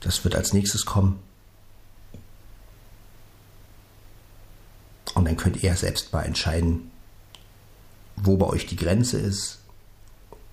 Das 0.00 0.22
wird 0.24 0.36
als 0.36 0.52
nächstes 0.52 0.84
kommen. 0.84 1.18
Und 5.14 5.24
dann 5.24 5.38
könnt 5.38 5.62
ihr 5.62 5.74
selbst 5.74 6.12
mal 6.12 6.22
entscheiden, 6.22 6.90
wo 8.16 8.36
bei 8.36 8.46
euch 8.46 8.66
die 8.66 8.76
Grenze 8.76 9.18
ist, 9.18 9.60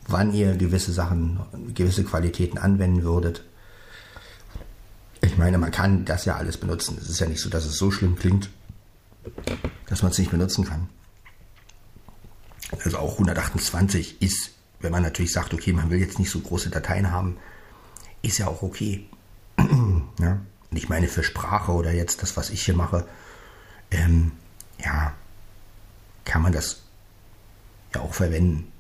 wann 0.07 0.33
ihr 0.33 0.55
gewisse 0.55 0.93
Sachen, 0.93 1.41
gewisse 1.75 2.05
Qualitäten 2.05 2.57
anwenden 2.57 3.03
würdet. 3.03 3.43
Ich 5.37 5.39
meine, 5.39 5.59
man 5.59 5.69
kann 5.69 6.03
das 6.03 6.25
ja 6.25 6.35
alles 6.35 6.57
benutzen. 6.57 6.97
Es 6.99 7.09
ist 7.09 7.19
ja 7.19 7.27
nicht 7.27 7.41
so, 7.41 7.47
dass 7.47 7.63
es 7.63 7.77
so 7.77 7.91
schlimm 7.91 8.15
klingt, 8.15 8.49
dass 9.85 10.01
man 10.01 10.11
es 10.11 10.17
nicht 10.17 10.31
benutzen 10.31 10.65
kann. 10.65 10.89
Also 12.83 12.97
auch 12.97 13.13
128 13.13 14.19
ist, 14.19 14.49
wenn 14.79 14.91
man 14.91 15.03
natürlich 15.03 15.31
sagt, 15.31 15.53
okay, 15.53 15.73
man 15.73 15.91
will 15.91 15.99
jetzt 15.99 16.17
nicht 16.17 16.31
so 16.31 16.39
große 16.39 16.71
Dateien 16.71 17.11
haben, 17.11 17.37
ist 18.23 18.39
ja 18.39 18.47
auch 18.47 18.63
okay. 18.63 19.07
ja? 20.19 20.39
Und 20.71 20.77
ich 20.77 20.89
meine, 20.89 21.07
für 21.07 21.23
Sprache 21.23 21.71
oder 21.71 21.93
jetzt 21.93 22.23
das, 22.23 22.35
was 22.35 22.49
ich 22.49 22.65
hier 22.65 22.75
mache, 22.75 23.05
ähm, 23.91 24.31
ja, 24.83 25.13
kann 26.25 26.41
man 26.41 26.51
das 26.51 26.81
ja 27.93 28.01
auch 28.01 28.15
verwenden. 28.15 28.71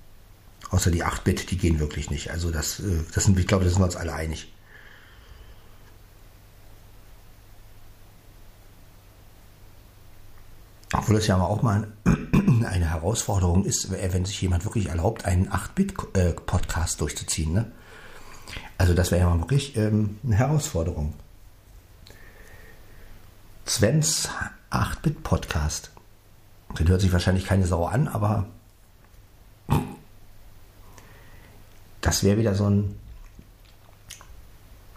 Außer 0.71 0.89
die 0.89 1.05
8-Bit, 1.05 1.51
die 1.51 1.57
gehen 1.59 1.79
wirklich 1.79 2.09
nicht. 2.09 2.31
Also 2.31 2.49
das, 2.49 2.79
äh, 2.79 3.03
das 3.13 3.25
sind, 3.25 3.37
ich 3.37 3.45
glaube, 3.45 3.63
da 3.63 3.69
sind 3.69 3.79
wir 3.79 3.85
uns 3.85 3.95
alle 3.95 4.15
einig. 4.15 4.51
Obwohl 10.93 11.15
das 11.15 11.27
ja 11.27 11.37
auch 11.37 11.61
mal 11.61 11.87
eine 12.05 12.89
Herausforderung 12.89 13.65
ist, 13.65 13.91
wenn 13.91 14.25
sich 14.25 14.41
jemand 14.41 14.63
wirklich 14.63 14.87
erlaubt, 14.87 15.25
einen 15.25 15.49
8-Bit-Podcast 15.49 17.01
durchzuziehen. 17.01 17.53
Ne? 17.53 17.71
Also 18.77 18.93
das 18.93 19.11
wäre 19.11 19.21
ja 19.21 19.29
mal 19.29 19.39
wirklich 19.39 19.75
ähm, 19.75 20.17
eine 20.23 20.35
Herausforderung. 20.35 21.13
Svens 23.65 24.29
8-Bit-Podcast. 24.71 25.91
Den 26.79 26.87
hört 26.87 27.01
sich 27.01 27.11
wahrscheinlich 27.11 27.45
keine 27.45 27.67
Sau 27.67 27.85
an, 27.85 28.07
aber 28.07 28.45
das 32.01 32.23
wäre 32.23 32.37
wieder 32.37 32.55
so 32.55 32.69
ein, 32.69 32.97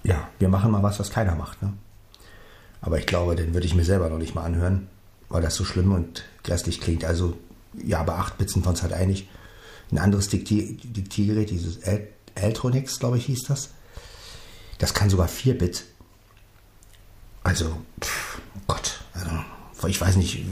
ja, 0.04 0.28
wir 0.38 0.48
machen 0.48 0.70
mal 0.70 0.84
was, 0.84 1.00
was 1.00 1.10
keiner 1.10 1.34
macht. 1.34 1.60
Ne? 1.62 1.72
Aber 2.80 2.98
ich 2.98 3.06
glaube, 3.06 3.34
den 3.34 3.54
würde 3.54 3.66
ich 3.66 3.74
mir 3.74 3.84
selber 3.84 4.08
noch 4.08 4.18
nicht 4.18 4.36
mal 4.36 4.44
anhören 4.44 4.88
weil 5.30 5.40
das 5.40 5.54
so 5.54 5.64
schlimm 5.64 5.92
und 5.92 6.24
grässlich 6.44 6.80
klingt. 6.80 7.04
Also 7.04 7.38
ja, 7.82 8.02
bei 8.02 8.14
8 8.14 8.36
Bit 8.36 8.50
sind 8.50 8.66
wir 8.66 8.70
uns 8.70 8.82
halt 8.82 8.92
einig. 8.92 9.28
Ein 9.90 9.98
anderes 9.98 10.28
Diktier 10.28 10.76
Diktiergerät, 10.76 11.50
dieses 11.50 11.78
Eltronix, 12.34 12.98
glaube 12.98 13.16
ich, 13.16 13.26
hieß 13.26 13.44
das. 13.44 13.70
Das 14.78 14.92
kann 14.92 15.08
sogar 15.08 15.28
4 15.28 15.56
Bit. 15.56 15.84
Also, 17.42 17.80
pff, 18.00 18.40
Gott, 18.66 19.00
also, 19.14 19.88
ich 19.88 20.00
weiß 20.00 20.16
nicht. 20.16 20.44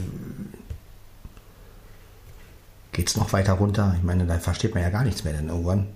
Geht's 2.91 3.15
noch 3.15 3.31
weiter 3.31 3.53
runter? 3.53 3.93
Ich 3.97 4.03
meine, 4.03 4.25
dann 4.25 4.41
versteht 4.41 4.73
man 4.73 4.83
ja 4.83 4.89
gar 4.89 5.03
nichts 5.03 5.23
mehr 5.23 5.33
denn 5.33 5.49
irgendwann. 5.49 5.87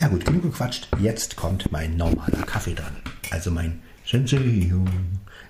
Ja 0.00 0.08
gut, 0.08 0.24
genug 0.24 0.42
gequatscht. 0.42 0.88
Jetzt 0.98 1.36
kommt 1.36 1.72
mein 1.72 1.96
normaler 1.96 2.42
Kaffee 2.42 2.74
dran. 2.74 2.96
Also 3.30 3.50
mein 3.50 3.82
Senseo, 4.12 4.84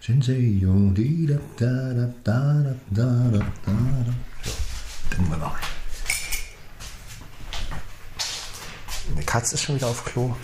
Senseo, 0.00 0.92
di 0.94 1.26
da 1.26 1.36
da 1.58 1.92
da 1.92 2.06
da 2.22 2.62
da 2.90 3.04
da 3.28 3.40
da 3.40 3.72
da. 4.06 4.14
So, 4.44 4.52
trinken 5.10 5.30
wir 5.32 5.36
mal. 5.36 5.58
Die 9.18 9.26
Katze 9.26 9.56
ist 9.56 9.62
schon 9.62 9.74
wieder 9.74 9.88
auf 9.88 10.04
Klo. 10.04 10.36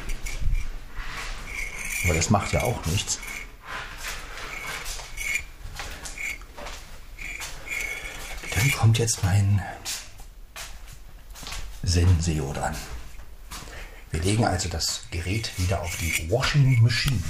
Aber 2.03 2.15
das 2.15 2.29
macht 2.29 2.53
ja 2.53 2.65
auch 2.65 2.85
nichts. 2.87 3.21
Dann 8.53 8.73
kommt 8.73 8.99
jetzt 8.99 9.23
mein 9.23 9.63
Senseo 11.85 12.53
dran. 12.53 12.75
Wir 14.11 14.23
legen 14.23 14.45
also 14.45 14.69
das 14.69 15.03
Gerät 15.13 15.53
wieder 15.57 15.81
auf 15.81 15.97
die 15.99 16.29
Washing 16.29 16.83
Machine. 16.83 17.23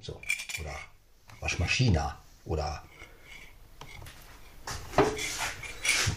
So, 0.00 0.20
oder 0.60 0.74
Waschmaschine 1.40 2.14
oder 2.44 2.82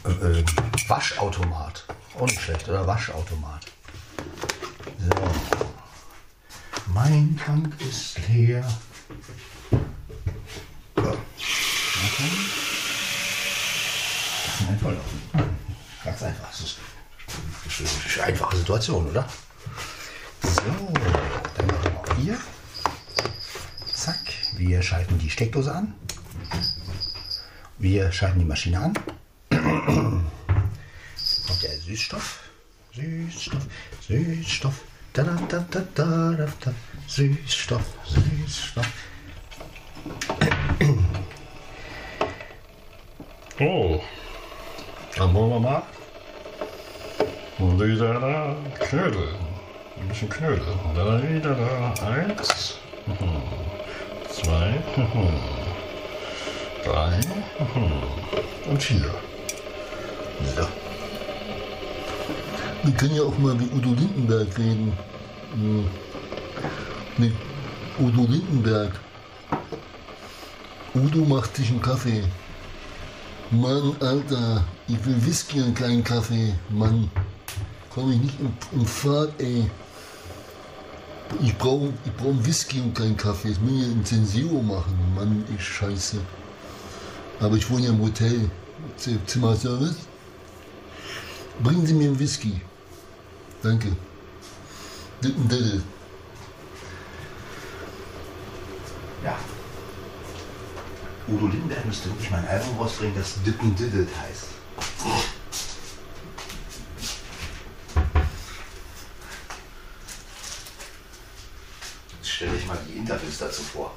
äh, 0.03 0.43
Waschautomat. 0.87 1.85
Auch 2.17 2.25
nicht 2.25 2.41
schlecht, 2.41 2.67
oder 2.67 2.85
Waschautomat. 2.85 3.65
So. 4.99 5.09
Mein 6.93 7.39
Tank 7.43 7.79
ist 7.81 8.17
leer. 8.27 8.65
Ganz 16.03 16.23
einfach. 16.23 16.49
Das 16.49 17.79
ist 17.79 18.17
eine 18.17 18.23
einfache 18.27 18.57
Situation, 18.57 19.09
oder? 19.09 19.27
So, 20.41 20.93
dann 21.57 21.67
machen 21.67 21.91
wir 22.07 22.15
hier. 22.15 22.37
Wir 24.59 24.81
schalten 24.81 25.17
die 25.19 25.29
Steckdose 25.29 25.73
an. 25.73 25.93
Wir 27.77 28.11
schalten 28.11 28.39
die 28.39 28.45
Maschine 28.45 28.77
an. 28.77 28.93
Kommt 29.49 30.25
der 31.63 31.79
Süßstoff. 31.79 32.41
Süßstoff, 32.93 33.65
Süßstoff. 34.05 34.81
Da, 35.13 35.23
da, 35.23 35.39
da, 35.47 35.65
da, 35.71 35.79
da, 35.95 36.31
da, 36.33 36.47
da. 36.59 36.73
Süßstoff, 37.07 37.85
Süßstoff. 38.05 38.85
Oh, 43.61 44.01
dann 45.15 45.33
wollen 45.33 45.51
wir 45.51 45.59
mal. 45.61 45.83
Wieder 47.57 48.19
da, 48.19 48.57
Knödel. 48.77 49.35
Ein 50.01 50.07
bisschen 50.09 50.29
Knödel. 50.29 50.65
Da 50.93 51.23
wieder 51.23 51.55
da. 51.55 51.93
Eins. 52.05 52.77
mhm. 53.05 53.68
Zwei. 54.43 54.81
mhm. 54.95 55.29
Drei. 56.85 57.19
mhm. 57.75 58.71
Und 58.71 58.83
vier. 58.83 59.13
So. 60.55 60.67
Wir 62.83 62.93
können 62.93 63.15
ja 63.15 63.23
auch 63.23 63.37
mal 63.37 63.53
mit 63.55 63.73
Udo 63.73 63.89
Lindenberg 63.89 64.57
reden. 64.57 64.93
Hm. 65.53 65.85
Mit 67.17 67.33
Udo 67.99 68.21
Lindenberg. 68.21 68.91
Udo 70.95 71.25
macht 71.25 71.55
sich 71.57 71.69
einen 71.71 71.81
Kaffee. 71.81 72.23
Mann, 73.51 73.95
Alter, 73.99 74.63
ich 74.87 75.05
will 75.05 75.25
Whisky 75.25 75.61
und 75.61 75.75
keinen 75.75 76.03
Kaffee. 76.03 76.53
Mann, 76.69 77.11
komm 77.89 78.11
ich 78.11 78.19
nicht 78.19 78.39
im, 78.39 78.53
im 78.71 78.85
Fahrt, 78.85 79.33
ey. 79.39 79.69
Ich 81.41 81.57
brauche 81.57 81.93
ich 82.05 82.13
brauch 82.15 82.33
Whisky 82.45 82.81
und 82.81 82.95
keinen 82.95 83.15
Kaffee. 83.15 83.49
Jetzt 83.49 83.61
muss 83.61 83.71
ich 83.71 83.87
ein 83.87 84.03
Senseo 84.03 84.61
machen. 84.61 84.97
Mann, 85.15 85.43
ich 85.55 85.63
scheiße. 85.63 86.17
Aber 87.39 87.55
ich 87.55 87.69
wohne 87.69 87.85
ja 87.85 87.89
im 87.91 88.01
Hotel. 88.01 88.49
Zimmerservice. 89.25 89.95
Bringen 91.63 91.85
Sie 91.85 91.93
mir 91.93 92.07
einen 92.09 92.19
Whisky. 92.19 92.61
Danke. 93.61 93.95
Dippen 95.23 95.47
Diddle. 95.49 95.83
Ja. 99.23 99.37
Udo 101.27 101.47
Lindenberg 101.47 101.85
müsste 101.85 102.09
wirklich 102.09 102.31
mal 102.31 102.39
ein 102.39 102.47
Album 102.47 102.77
rausbringen, 102.77 103.15
das 103.15 103.35
Dippen 103.45 103.75
Didded 103.75 104.07
heißt. 104.07 104.45
Jetzt 112.17 112.29
stelle 112.29 112.55
ich 112.55 112.65
mal 112.65 112.79
Interviews 113.39 113.57
dazu 113.57 113.63
vor. 113.63 113.93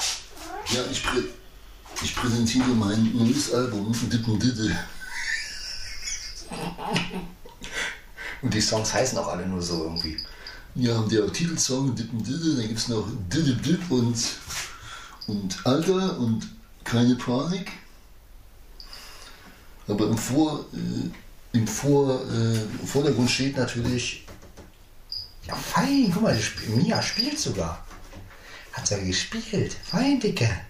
Ja, 0.70 0.80
ich, 0.90 1.02
prä 1.02 1.22
ich 2.02 2.14
präsentiere 2.14 2.68
mein 2.68 3.14
neues 3.14 3.52
Album, 3.52 3.92
Dippen 4.10 4.38
Diddle. 4.38 4.76
Und 8.42 8.54
die 8.54 8.60
Songs 8.60 8.92
heißen 8.92 9.18
auch 9.18 9.28
alle 9.28 9.46
nur 9.46 9.62
so 9.62 9.84
irgendwie. 9.84 10.16
Ja, 10.74 11.00
der 11.02 11.32
Titelsong 11.32 11.94
Dippen 11.94 12.22
Diddle, 12.24 12.56
dann 12.56 12.66
gibt 12.66 12.78
es 12.78 12.88
noch 12.88 13.06
Diddle 13.32 13.54
Dip 13.56 13.90
und, 13.90 14.16
und 15.26 15.66
Alter 15.66 16.18
und 16.18 16.48
keine 16.82 17.14
Panik. 17.14 17.70
Aber 19.86 20.06
im, 20.08 20.18
Vor, 20.18 20.64
äh, 20.72 21.56
im 21.56 21.68
Vor, 21.68 22.20
äh, 22.30 22.86
Vordergrund 22.86 23.30
steht 23.30 23.56
natürlich. 23.56 24.26
Ja, 25.46 25.54
fein, 25.54 26.10
guck 26.12 26.22
mal, 26.22 26.40
Mia 26.68 27.02
spielt 27.02 27.38
sogar. 27.38 27.81
Hat 28.72 28.86
sie 28.86 29.04
gespielt. 29.04 29.76
Fein, 29.84 30.18
Dicke. 30.18 30.48
Hat 30.48 30.64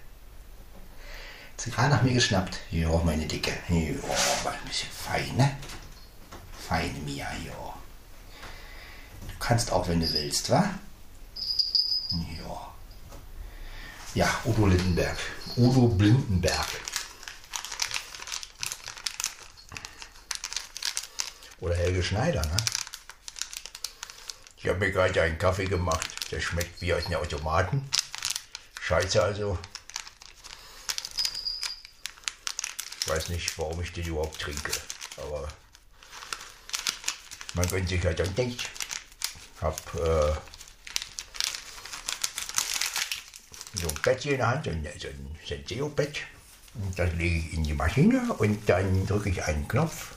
sie 1.57 1.71
gerade 1.71 1.89
nach 1.89 2.01
mir 2.01 2.13
geschnappt. 2.13 2.59
Ja, 2.71 2.89
meine 3.03 3.25
Dicke. 3.25 3.53
Ja, 3.69 3.93
mal 4.43 4.53
ein 4.53 4.67
bisschen 4.67 4.89
fein, 4.91 5.35
ne? 5.37 5.57
Feine 6.67 6.99
Mia, 6.99 7.31
ja. 7.45 7.73
Du 9.27 9.35
kannst 9.39 9.71
auch, 9.71 9.87
wenn 9.87 9.99
du 9.99 10.13
willst, 10.13 10.49
wa? 10.49 10.69
Ja. 12.11 12.73
Ja, 14.15 14.41
Udo 14.45 14.67
Lindenberg. 14.67 15.17
Udo 15.55 15.87
Blindenberg. 15.87 16.67
Oder 21.59 21.75
Helge 21.75 22.03
Schneider, 22.03 22.45
ne? 22.45 22.57
Ich 24.57 24.67
habe 24.67 24.79
mir 24.79 24.91
gerade 24.91 25.21
einen 25.21 25.37
Kaffee 25.37 25.65
gemacht. 25.65 26.22
Der 26.33 26.41
schmeckt 26.41 26.81
wie 26.81 26.91
aus 26.91 27.05
einem 27.05 27.19
Automaten. 27.19 27.87
Scheiße 28.81 29.21
also. 29.21 29.55
Ich 33.01 33.07
weiß 33.07 33.29
nicht, 33.29 33.55
warum 33.59 33.79
ich 33.81 33.93
den 33.93 34.07
überhaupt 34.07 34.41
trinke. 34.41 34.71
Aber 35.17 35.47
man 37.53 37.69
gönnt 37.69 37.87
sich 37.87 38.03
halt 38.03 38.19
dann 38.19 38.33
nicht. 38.33 38.67
Hab 39.61 39.77
äh, 39.93 40.33
so 43.75 43.87
ein 43.87 44.01
Bettchen 44.01 44.31
in 44.31 44.37
der 44.39 44.47
Hand, 44.47 44.65
so 44.65 44.71
ein, 44.71 44.87
so 44.97 45.07
ein 45.09 45.39
Senseo-Bett. 45.47 46.21
Und 46.73 46.97
Das 46.97 47.13
lege 47.13 47.35
ich 47.35 47.53
in 47.53 47.63
die 47.63 47.73
Maschine 47.73 48.33
und 48.39 48.67
dann 48.67 49.05
drücke 49.05 49.29
ich 49.29 49.43
einen 49.43 49.67
Knopf. 49.67 50.15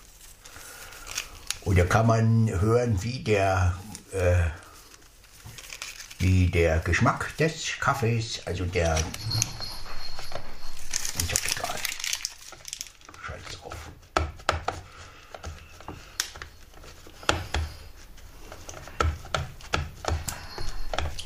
Und 1.61 1.77
da 1.79 1.85
kann 1.85 2.07
man 2.07 2.49
hören, 2.49 3.03
wie 3.03 3.23
der, 3.23 3.79
äh, 4.13 4.45
wie 6.19 6.49
der 6.49 6.79
Geschmack 6.81 7.37
des 7.37 7.79
Kaffees, 7.79 8.41
also 8.47 8.65
der. 8.65 8.95
Ist 11.17 11.33
doch 11.33 11.39
egal. 11.51 11.79
Scheiß 13.27 13.59
drauf. 13.59 13.75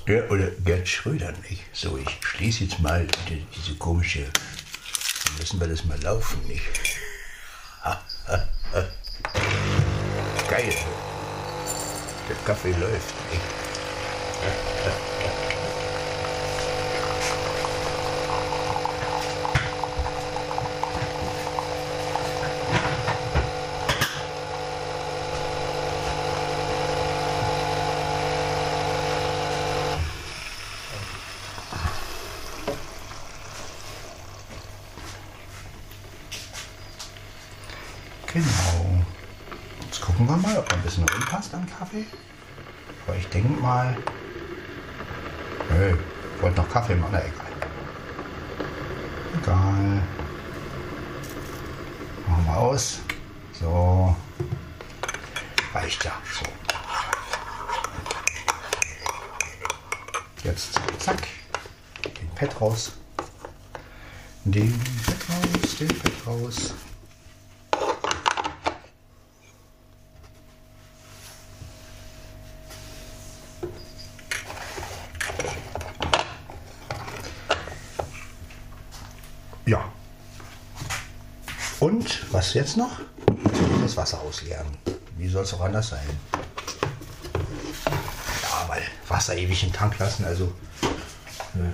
Ja, 0.06 0.22
oder 0.28 0.50
Gerd 0.64 0.88
Schröder 0.88 1.32
nicht. 1.48 1.64
So, 1.72 1.96
ich 1.96 2.18
schließe 2.20 2.64
jetzt 2.64 2.80
mal 2.80 3.06
die, 3.28 3.46
diese 3.54 3.76
komische. 3.76 4.24
Dann 5.24 5.38
lassen 5.38 5.60
wir 5.60 5.68
das 5.68 5.84
mal 5.84 6.00
laufen, 6.02 6.44
nicht? 6.46 6.64
Geil. 10.48 10.74
Der 12.28 12.36
Kaffee 12.44 12.72
läuft, 12.72 13.14
nicht? 13.30 14.69
Gucken 40.20 40.42
wir 40.42 40.48
mal, 40.48 40.58
ob 40.58 40.70
ein 40.72 40.82
bisschen 40.82 41.08
reinpasst 41.08 41.54
am 41.54 41.66
Kaffee. 41.66 42.04
Aber 43.06 43.16
ich 43.16 43.26
denke 43.28 43.58
mal. 43.60 43.96
Nö, 45.70 45.96
ich 46.36 46.42
wollte 46.42 46.60
noch 46.60 46.68
Kaffee 46.68 46.94
machen. 46.94 47.12
Na 47.12 47.20
egal. 47.20 47.46
Egal. 49.42 50.02
Machen 52.28 52.46
wir 52.46 52.56
aus. 52.56 52.98
So. 53.58 54.14
Reicht 55.72 56.04
ja. 56.04 56.12
So. 56.30 56.46
Jetzt 60.44 60.78
zack. 60.98 61.26
Den 62.04 62.28
Pad 62.34 62.60
raus. 62.60 62.92
Den 64.44 64.78
Pad 65.06 65.16
raus, 65.30 65.76
den 65.78 65.88
Pad 65.88 66.12
raus. 66.26 66.74
Und 82.50 82.56
was 82.56 82.66
jetzt 82.66 82.76
noch? 82.76 82.98
Das 83.80 83.96
Wasser 83.96 84.20
ausleeren. 84.22 84.66
Wie 85.16 85.28
soll 85.28 85.44
es 85.44 85.54
auch 85.54 85.60
anders 85.60 85.90
sein? 85.90 86.00
Ja, 88.42 88.68
weil 88.68 88.82
Wasser 89.06 89.36
ewig 89.36 89.62
im 89.62 89.72
Tank 89.72 89.96
lassen, 90.00 90.24
also. 90.24 90.52
äh, 91.54 91.70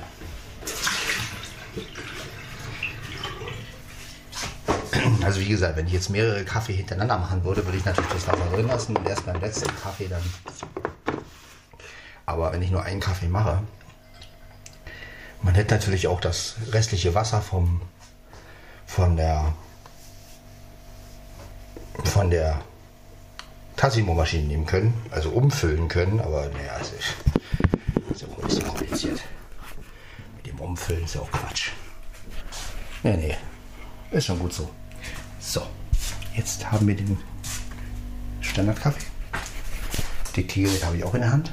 Also 5.25 5.41
wie 5.41 5.49
gesagt, 5.49 5.77
wenn 5.77 5.87
ich 5.87 5.95
jetzt 5.95 6.11
mehrere 6.11 6.45
Kaffee 6.45 6.75
hintereinander 6.75 7.17
machen 7.17 7.43
würde, 7.43 7.65
würde 7.65 7.79
ich 7.79 7.85
natürlich 7.87 8.13
das 8.13 8.27
Wasser 8.27 8.45
drin 8.53 8.67
lassen 8.67 8.97
und 8.99 9.09
erst 9.09 9.25
beim 9.25 9.41
letzten 9.41 9.75
Kaffee 9.83 10.09
dann. 10.09 10.23
Aber 12.27 12.53
wenn 12.53 12.61
ich 12.61 12.71
nur 12.71 12.83
einen 12.83 13.01
Kaffee 13.01 13.29
mache, 13.29 13.63
man 15.41 15.55
hätte 15.55 15.75
natürlich 15.75 16.07
auch 16.07 16.21
das 16.21 16.57
restliche 16.71 17.15
Wasser 17.15 17.41
vom, 17.41 17.81
von 18.87 19.17
der 19.17 19.55
von 22.27 22.33
der 22.33 22.61
Tassimo-Maschine 23.77 24.49
nehmen 24.49 24.67
können, 24.67 24.93
also 25.13 25.31
umfüllen 25.31 25.87
können, 25.87 26.19
aber 26.19 26.49
naja, 26.49 26.77
es 26.81 26.91
ist, 26.91 28.21
ja 28.21 28.27
auch 28.27 28.39
ein 28.39 28.49
bisschen 28.49 28.67
kompliziert. 28.67 29.23
Mit 30.35 30.47
dem 30.49 30.59
Umfüllen 30.59 31.05
ist 31.05 31.15
ja 31.15 31.21
auch 31.21 31.31
Quatsch. 31.31 31.71
Nee, 33.05 33.17
nee, 33.17 33.37
ist 34.11 34.27
schon 34.27 34.41
gut 34.41 34.53
so. 34.53 34.69
So, 35.39 35.63
jetzt 36.35 36.69
haben 36.69 36.89
wir 36.89 36.97
den 36.97 37.17
Standardkaffee. 38.41 39.07
Die 40.35 40.49
Teegerät 40.49 40.85
habe 40.85 40.97
ich 40.97 41.05
auch 41.05 41.15
in 41.15 41.21
der 41.21 41.31
Hand. 41.31 41.53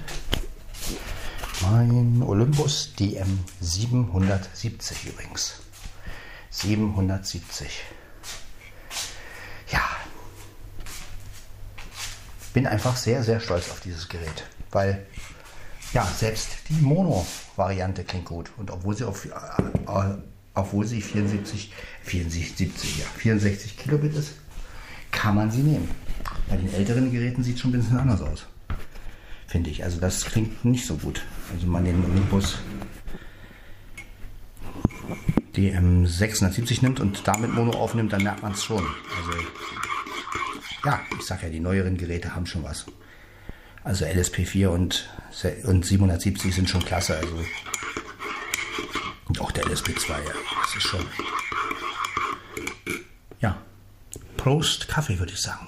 Mein 1.61 2.23
Olympus 2.23 2.95
DM 2.95 3.43
770 3.61 5.05
übrigens. 5.05 5.59
770. 6.49 7.83
Bin 12.53 12.67
einfach 12.67 12.95
sehr, 12.95 13.23
sehr 13.23 13.39
stolz 13.39 13.69
auf 13.71 13.79
dieses 13.81 14.07
Gerät, 14.07 14.45
weil 14.71 15.05
ja, 15.93 16.05
selbst 16.05 16.49
die 16.69 16.81
Mono-Variante 16.81 18.03
klingt 18.03 18.25
gut. 18.25 18.51
Und 18.57 18.71
obwohl 18.71 18.95
sie 18.95 19.05
auf, 19.05 19.25
äh, 19.25 19.29
obwohl 20.53 20.85
sie 20.85 21.01
74, 21.01 21.71
74, 22.03 22.57
70, 22.57 22.99
ja, 22.99 23.05
64 23.17 23.77
Kilobit 23.77 24.15
ist, 24.15 24.33
kann 25.11 25.35
man 25.35 25.51
sie 25.51 25.61
nehmen. 25.61 25.89
Bei 26.49 26.57
den 26.57 26.73
älteren 26.73 27.11
Geräten 27.11 27.43
sieht 27.43 27.55
es 27.55 27.61
schon 27.61 27.71
ein 27.71 27.79
bisschen 27.79 27.97
anders 27.97 28.21
aus. 28.21 28.45
Finde 29.47 29.69
ich. 29.69 29.83
Also 29.83 29.99
das 29.99 30.25
klingt 30.25 30.65
nicht 30.65 30.85
so 30.85 30.95
gut. 30.95 31.21
Also 31.53 31.67
man 31.67 31.85
den 31.85 32.03
Olympus 32.03 32.57
DM 35.55 36.07
670 36.07 36.81
nimmt 36.81 36.99
und 36.99 37.27
damit 37.27 37.53
Mono 37.53 37.71
aufnimmt, 37.71 38.13
dann 38.13 38.23
merkt 38.23 38.41
man 38.41 38.53
es 38.53 38.63
schon. 38.63 38.83
Also 38.83 39.31
ja, 40.85 41.01
ich 41.17 41.25
sag 41.25 41.43
ja, 41.43 41.49
die 41.49 41.59
neueren 41.59 41.97
Geräte 41.97 42.35
haben 42.35 42.45
schon 42.45 42.63
was. 42.63 42.85
Also 43.83 44.05
LSP4 44.05 44.67
und, 44.67 45.09
und 45.65 45.85
770 45.85 46.53
sind 46.55 46.69
schon 46.69 46.83
klasse. 46.83 47.17
Also 47.17 47.43
und 49.25 49.41
auch 49.41 49.51
der 49.51 49.63
LSP2, 49.65 50.09
ja, 50.09 50.17
das 50.61 50.75
ist 50.75 50.83
schon. 50.83 51.05
Ja, 53.39 53.61
Prost 54.37 54.87
Kaffee 54.87 55.17
würde 55.19 55.33
ich 55.33 55.41
sagen. 55.41 55.67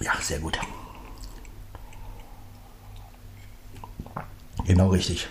Ja, 0.00 0.12
sehr 0.20 0.40
gut. 0.40 0.58
Genau 4.66 4.88
richtig. 4.90 5.28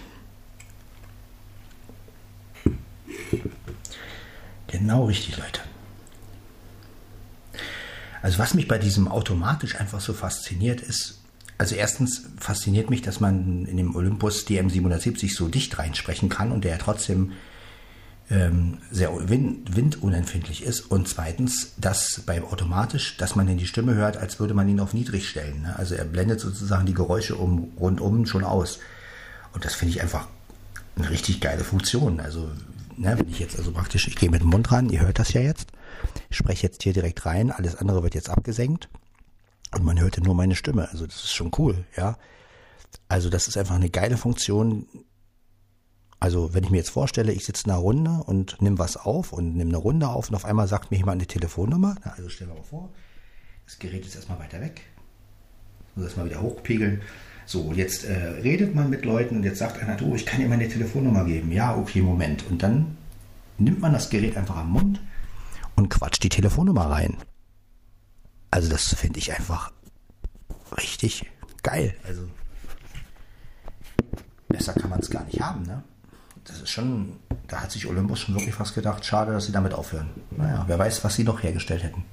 Genau 4.68 5.06
richtig, 5.06 5.38
Leute. 5.38 5.62
Also 8.22 8.40
was 8.40 8.54
mich 8.54 8.68
bei 8.68 8.78
diesem 8.78 9.08
automatisch 9.08 9.76
einfach 9.76 10.00
so 10.00 10.14
fasziniert 10.14 10.82
ist, 10.82 11.22
also 11.58 11.76
erstens 11.76 12.24
fasziniert 12.40 12.90
mich, 12.90 13.02
dass 13.02 13.20
man 13.20 13.66
in 13.66 13.78
dem 13.78 13.96
Olympus 13.96 14.48
DM770 14.48 15.36
so 15.36 15.48
dicht 15.48 15.78
reinsprechen 15.78 16.30
kann 16.30 16.52
und 16.52 16.64
der 16.64 16.80
trotzdem 16.80 17.34
ähm, 18.32 18.80
sehr 18.90 19.12
wind, 19.30 19.76
windunempfindlich 19.76 20.64
ist. 20.64 20.82
Und 20.82 21.08
zweitens, 21.08 21.74
dass 21.78 22.24
beim 22.26 22.46
automatisch, 22.46 23.18
dass 23.18 23.36
man 23.36 23.48
in 23.48 23.58
die 23.58 23.68
Stimme 23.68 23.94
hört, 23.94 24.18
als 24.18 24.40
würde 24.40 24.54
man 24.54 24.70
ihn 24.70 24.80
auf 24.80 24.94
niedrig 24.94 25.30
stellen. 25.30 25.64
Ne? 25.64 25.78
Also 25.78 25.94
er 25.96 26.06
blendet 26.06 26.40
sozusagen 26.40 26.86
die 26.86 26.96
Geräusche 26.96 27.36
um, 27.36 27.74
rundum 27.80 28.26
schon 28.26 28.44
aus. 28.44 28.80
Und 29.54 29.66
das 29.66 29.74
finde 29.74 29.96
ich 29.96 30.02
einfach 30.02 30.28
eine 30.96 31.10
richtig 31.10 31.42
geile 31.42 31.64
Funktion. 31.64 32.20
Also, 32.20 32.50
ne, 32.98 33.18
wenn 33.18 33.30
ich 33.30 33.40
jetzt 33.40 33.58
also 33.58 33.72
praktisch, 33.72 34.08
ich 34.08 34.16
gehe 34.16 34.30
mit 34.30 34.42
dem 34.42 34.50
Mund 34.50 34.72
ran, 34.72 34.90
ihr 34.90 35.02
hört 35.02 35.20
das 35.20 35.34
ja 35.34 35.42
jetzt. 35.42 35.72
Ich 36.30 36.38
spreche 36.38 36.68
jetzt 36.68 36.84
hier 36.84 36.94
direkt 36.94 37.26
rein, 37.26 37.52
alles 37.52 37.76
andere 37.76 38.04
wird 38.04 38.16
jetzt 38.16 38.30
abgesenkt. 38.30 38.90
Und 39.74 39.84
man 39.84 40.00
hörte 40.00 40.22
nur 40.22 40.36
meine 40.36 40.56
Stimme. 40.56 40.90
Also 40.90 41.06
das 41.06 41.16
ist 41.16 41.34
schon 41.34 41.52
cool, 41.58 41.86
ja. 41.96 42.18
Also 43.08 43.30
das 43.30 43.48
ist 43.48 43.58
einfach 43.58 43.76
eine 43.76 43.90
geile 43.90 44.18
Funktion. 44.18 44.86
Also 46.20 46.54
wenn 46.54 46.64
ich 46.64 46.70
mir 46.70 46.78
jetzt 46.78 46.90
vorstelle, 46.90 47.32
ich 47.32 47.46
sitze 47.46 47.66
in 47.66 47.72
einer 47.72 47.80
Runde 47.80 48.12
und 48.26 48.62
nehme 48.62 48.80
was 48.80 48.98
auf 48.98 49.32
und 49.32 49.56
nehme 49.56 49.70
eine 49.70 49.78
Runde 49.78 50.10
auf 50.10 50.30
und 50.30 50.36
auf 50.36 50.46
einmal 50.46 50.68
sagt 50.68 50.92
mir 50.92 50.98
jemand 50.98 51.20
eine 51.22 51.28
Telefonnummer. 51.28 51.96
Na, 52.04 52.12
also 52.12 52.30
stellen 52.30 52.52
wir 52.52 52.58
mal 52.58 52.64
vor, 52.64 52.90
das 53.66 53.80
Gerät 53.80 54.06
ist 54.06 54.16
erstmal 54.16 54.40
weiter 54.40 54.60
weg. 54.62 54.82
Muss 55.96 56.06
erstmal 56.06 56.28
wieder 56.28 56.42
hochpegeln. 56.42 57.02
So, 57.52 57.74
jetzt 57.74 58.06
äh, 58.06 58.14
redet 58.14 58.76
man 58.76 58.90
mit 58.90 59.04
Leuten 59.04 59.36
und 59.36 59.44
jetzt 59.44 59.60
sagt 59.60 59.78
einer, 59.78 59.98
du, 59.98 60.16
ich 60.16 60.26
kann 60.26 60.40
dir 60.40 60.48
meine 60.48 60.70
Telefonnummer 60.70 61.26
geben. 61.26 61.52
Ja, 61.52 61.76
okay, 61.76 62.02
Moment. 62.02 62.46
Und 62.50 62.64
dann 62.64 62.96
nimmt 63.58 63.82
man 63.82 63.92
das 63.92 64.10
Gerät 64.10 64.38
einfach 64.38 64.56
am 64.56 64.72
Mund 64.72 65.02
und 65.76 65.90
quatscht 65.90 66.24
die 66.24 66.30
Telefonnummer 66.30 66.90
rein. 66.90 67.18
Also 68.52 68.70
das 68.70 68.94
finde 68.94 69.20
ich 69.20 69.34
einfach 69.34 69.74
richtig 70.78 71.30
geil. 71.62 71.94
Also 72.08 72.22
besser 74.48 74.72
kann 74.72 74.90
man 74.90 75.02
es 75.02 75.10
gar 75.10 75.26
nicht 75.26 75.42
haben, 75.42 75.64
ne? 75.64 75.84
Das 76.46 76.62
ist 76.62 76.70
schon, 76.70 77.18
da 77.50 77.64
hat 77.64 77.72
sich 77.74 77.86
Olympus 77.86 78.22
schon 78.22 78.36
wirklich 78.36 78.56
fast 78.56 78.76
gedacht, 78.76 79.04
schade, 79.04 79.34
dass 79.34 79.48
sie 79.48 79.52
damit 79.52 79.74
aufhören. 79.74 80.10
Naja, 80.38 80.64
wer 80.68 80.80
weiß, 80.80 81.04
was 81.04 81.16
sie 81.16 81.26
noch 81.26 81.44
hergestellt 81.44 81.84
hätten. 81.84 82.06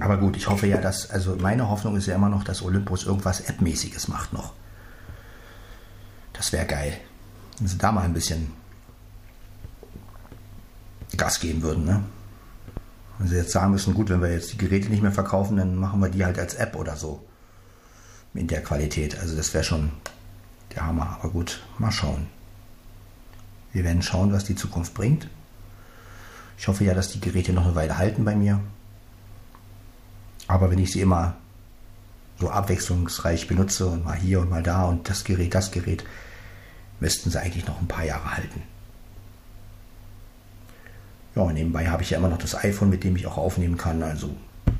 Aber 0.00 0.16
gut, 0.16 0.36
ich 0.36 0.48
hoffe 0.48 0.66
ja, 0.66 0.78
dass, 0.78 1.10
also 1.10 1.36
meine 1.36 1.68
Hoffnung 1.68 1.96
ist 1.96 2.06
ja 2.06 2.14
immer 2.14 2.28
noch, 2.28 2.44
dass 2.44 2.62
Olympus 2.62 3.04
irgendwas 3.04 3.40
App-mäßiges 3.40 4.08
macht 4.08 4.32
noch. 4.32 4.52
Das 6.32 6.52
wäre 6.52 6.66
geil. 6.66 6.96
Wenn 7.58 7.68
sie 7.68 7.78
da 7.78 7.92
mal 7.92 8.02
ein 8.02 8.14
bisschen 8.14 8.52
Gas 11.16 11.40
geben 11.40 11.62
würden, 11.62 11.84
ne? 11.84 12.02
Wenn 13.18 13.28
sie 13.28 13.36
jetzt 13.36 13.52
sagen 13.52 13.70
müssen, 13.70 13.94
gut, 13.94 14.10
wenn 14.10 14.20
wir 14.20 14.32
jetzt 14.32 14.52
die 14.52 14.58
Geräte 14.58 14.88
nicht 14.88 15.02
mehr 15.02 15.12
verkaufen, 15.12 15.56
dann 15.56 15.76
machen 15.76 16.00
wir 16.00 16.08
die 16.08 16.24
halt 16.24 16.38
als 16.38 16.54
App 16.54 16.74
oder 16.74 16.96
so. 16.96 17.24
In 18.34 18.48
der 18.48 18.62
Qualität. 18.62 19.18
Also 19.20 19.36
das 19.36 19.54
wäre 19.54 19.62
schon 19.62 19.92
der 20.74 20.84
Hammer. 20.84 21.16
Aber 21.20 21.30
gut, 21.30 21.62
mal 21.78 21.92
schauen. 21.92 22.26
Wir 23.72 23.84
werden 23.84 24.02
schauen, 24.02 24.32
was 24.32 24.44
die 24.44 24.56
Zukunft 24.56 24.94
bringt. 24.94 25.28
Ich 26.58 26.66
hoffe 26.66 26.84
ja, 26.84 26.94
dass 26.94 27.10
die 27.10 27.20
Geräte 27.20 27.52
noch 27.52 27.64
eine 27.64 27.76
Weile 27.76 27.98
halten 27.98 28.24
bei 28.24 28.34
mir. 28.34 28.60
Aber 30.46 30.70
wenn 30.70 30.78
ich 30.78 30.92
sie 30.92 31.00
immer 31.00 31.36
so 32.38 32.50
abwechslungsreich 32.50 33.46
benutze 33.46 33.86
und 33.86 34.04
mal 34.04 34.16
hier 34.16 34.40
und 34.40 34.50
mal 34.50 34.62
da 34.62 34.84
und 34.84 35.08
das 35.08 35.24
Gerät, 35.24 35.54
das 35.54 35.70
Gerät, 35.70 36.04
müssten 37.00 37.30
sie 37.30 37.40
eigentlich 37.40 37.66
noch 37.66 37.80
ein 37.80 37.88
paar 37.88 38.04
Jahre 38.04 38.36
halten. 38.36 38.62
Ja, 41.34 41.42
und 41.42 41.54
nebenbei 41.54 41.88
habe 41.88 42.02
ich 42.02 42.10
ja 42.10 42.18
immer 42.18 42.28
noch 42.28 42.38
das 42.38 42.54
iPhone, 42.54 42.90
mit 42.90 43.04
dem 43.04 43.16
ich 43.16 43.26
auch 43.26 43.38
aufnehmen 43.38 43.76
kann. 43.76 44.02
Also 44.02 44.34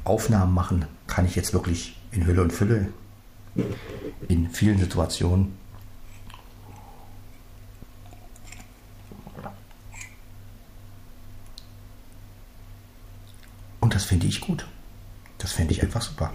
Aufnahmen 0.04 0.54
machen 0.54 0.84
kann 1.06 1.26
ich 1.26 1.34
jetzt 1.34 1.52
wirklich 1.52 1.98
in 2.12 2.26
Hülle 2.26 2.42
und 2.42 2.52
Fülle 2.52 2.88
in 4.28 4.50
vielen 4.50 4.78
Situationen. 4.78 5.56
Und 13.80 13.94
das 13.94 14.04
finde 14.04 14.26
ich 14.26 14.40
gut. 14.40 14.66
Das 15.44 15.52
finde 15.52 15.74
ich 15.74 15.82
einfach 15.82 16.00
super. 16.00 16.32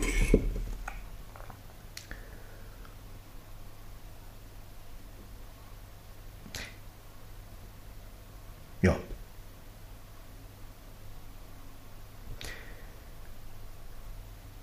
Ja. 8.84 8.96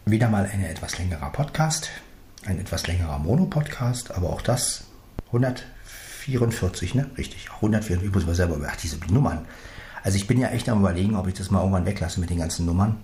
Wieder 0.04 0.28
mal 0.28 0.46
ein 0.46 0.62
etwas 0.62 0.96
längerer 0.96 1.30
Podcast, 1.32 1.90
ein 2.44 2.60
etwas 2.60 2.86
längerer 2.86 3.18
Mono-Podcast, 3.18 4.12
aber 4.12 4.30
auch 4.30 4.42
das 4.42 4.84
144, 5.26 6.94
ne? 6.94 7.10
Richtig, 7.18 7.50
144, 7.50 8.06
ich 8.06 8.14
muss 8.14 8.26
mal 8.26 8.36
selber, 8.36 8.60
ach, 8.64 8.76
diese 8.76 8.98
Nummern. 9.12 9.44
Also 10.04 10.18
ich 10.18 10.28
bin 10.28 10.38
ja 10.38 10.50
echt 10.50 10.68
am 10.68 10.78
überlegen, 10.78 11.16
ob 11.16 11.26
ich 11.26 11.34
das 11.34 11.50
mal 11.50 11.58
irgendwann 11.58 11.84
weglasse 11.84 12.20
mit 12.20 12.30
den 12.30 12.38
ganzen 12.38 12.64
Nummern. 12.64 13.02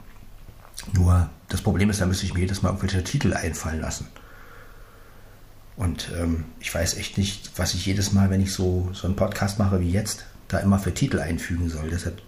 Nur 0.93 1.31
das 1.49 1.63
Problem 1.63 1.91
ist, 1.91 2.01
da 2.01 2.07
müsste 2.07 2.27
ich 2.27 2.35
mir 2.35 2.41
jedes 2.41 2.63
Mal 2.63 2.71
irgendwelche 2.71 3.05
Titel 3.05 3.35
einfallen 3.35 3.81
lassen. 3.81 4.09
Und 5.77 6.11
ähm, 6.19 6.45
ich 6.61 6.75
weiß 6.75 6.97
echt 6.97 7.19
nicht, 7.19 7.53
was 7.57 7.75
ich 7.75 7.87
jedes 7.87 8.13
Mal, 8.13 8.31
wenn 8.31 8.41
ich 8.41 8.53
so, 8.53 8.91
so 8.93 9.07
einen 9.07 9.17
Podcast 9.17 9.59
mache 9.59 9.81
wie 9.81 9.91
jetzt, 9.91 10.25
da 10.49 10.59
immer 10.59 10.79
für 10.79 10.93
Titel 10.93 11.19
einfügen 11.19 11.69
soll. 11.69 11.89
Deshalb 11.91 12.21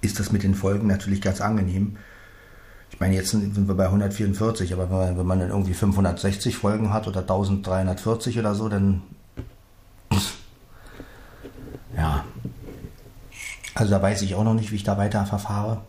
ist 0.00 0.20
das 0.20 0.30
mit 0.32 0.42
den 0.42 0.54
Folgen 0.54 0.86
natürlich 0.86 1.20
ganz 1.20 1.40
angenehm. 1.40 1.96
Ich 2.90 3.00
meine, 3.00 3.14
jetzt 3.14 3.30
sind 3.30 3.68
wir 3.68 3.74
bei 3.74 3.86
144, 3.86 4.72
aber 4.72 4.90
wenn 4.90 5.26
man 5.26 5.40
dann 5.40 5.50
irgendwie 5.50 5.74
560 5.74 6.56
Folgen 6.56 6.92
hat 6.92 7.06
oder 7.06 7.20
1340 7.20 8.38
oder 8.38 8.54
so, 8.54 8.68
dann. 8.68 9.02
Ja. 11.96 12.24
Also 13.74 13.90
da 13.90 14.00
weiß 14.00 14.22
ich 14.22 14.36
auch 14.36 14.44
noch 14.44 14.54
nicht, 14.54 14.70
wie 14.70 14.76
ich 14.76 14.84
da 14.84 14.96
weiter 14.98 15.26
verfahre. 15.26 15.82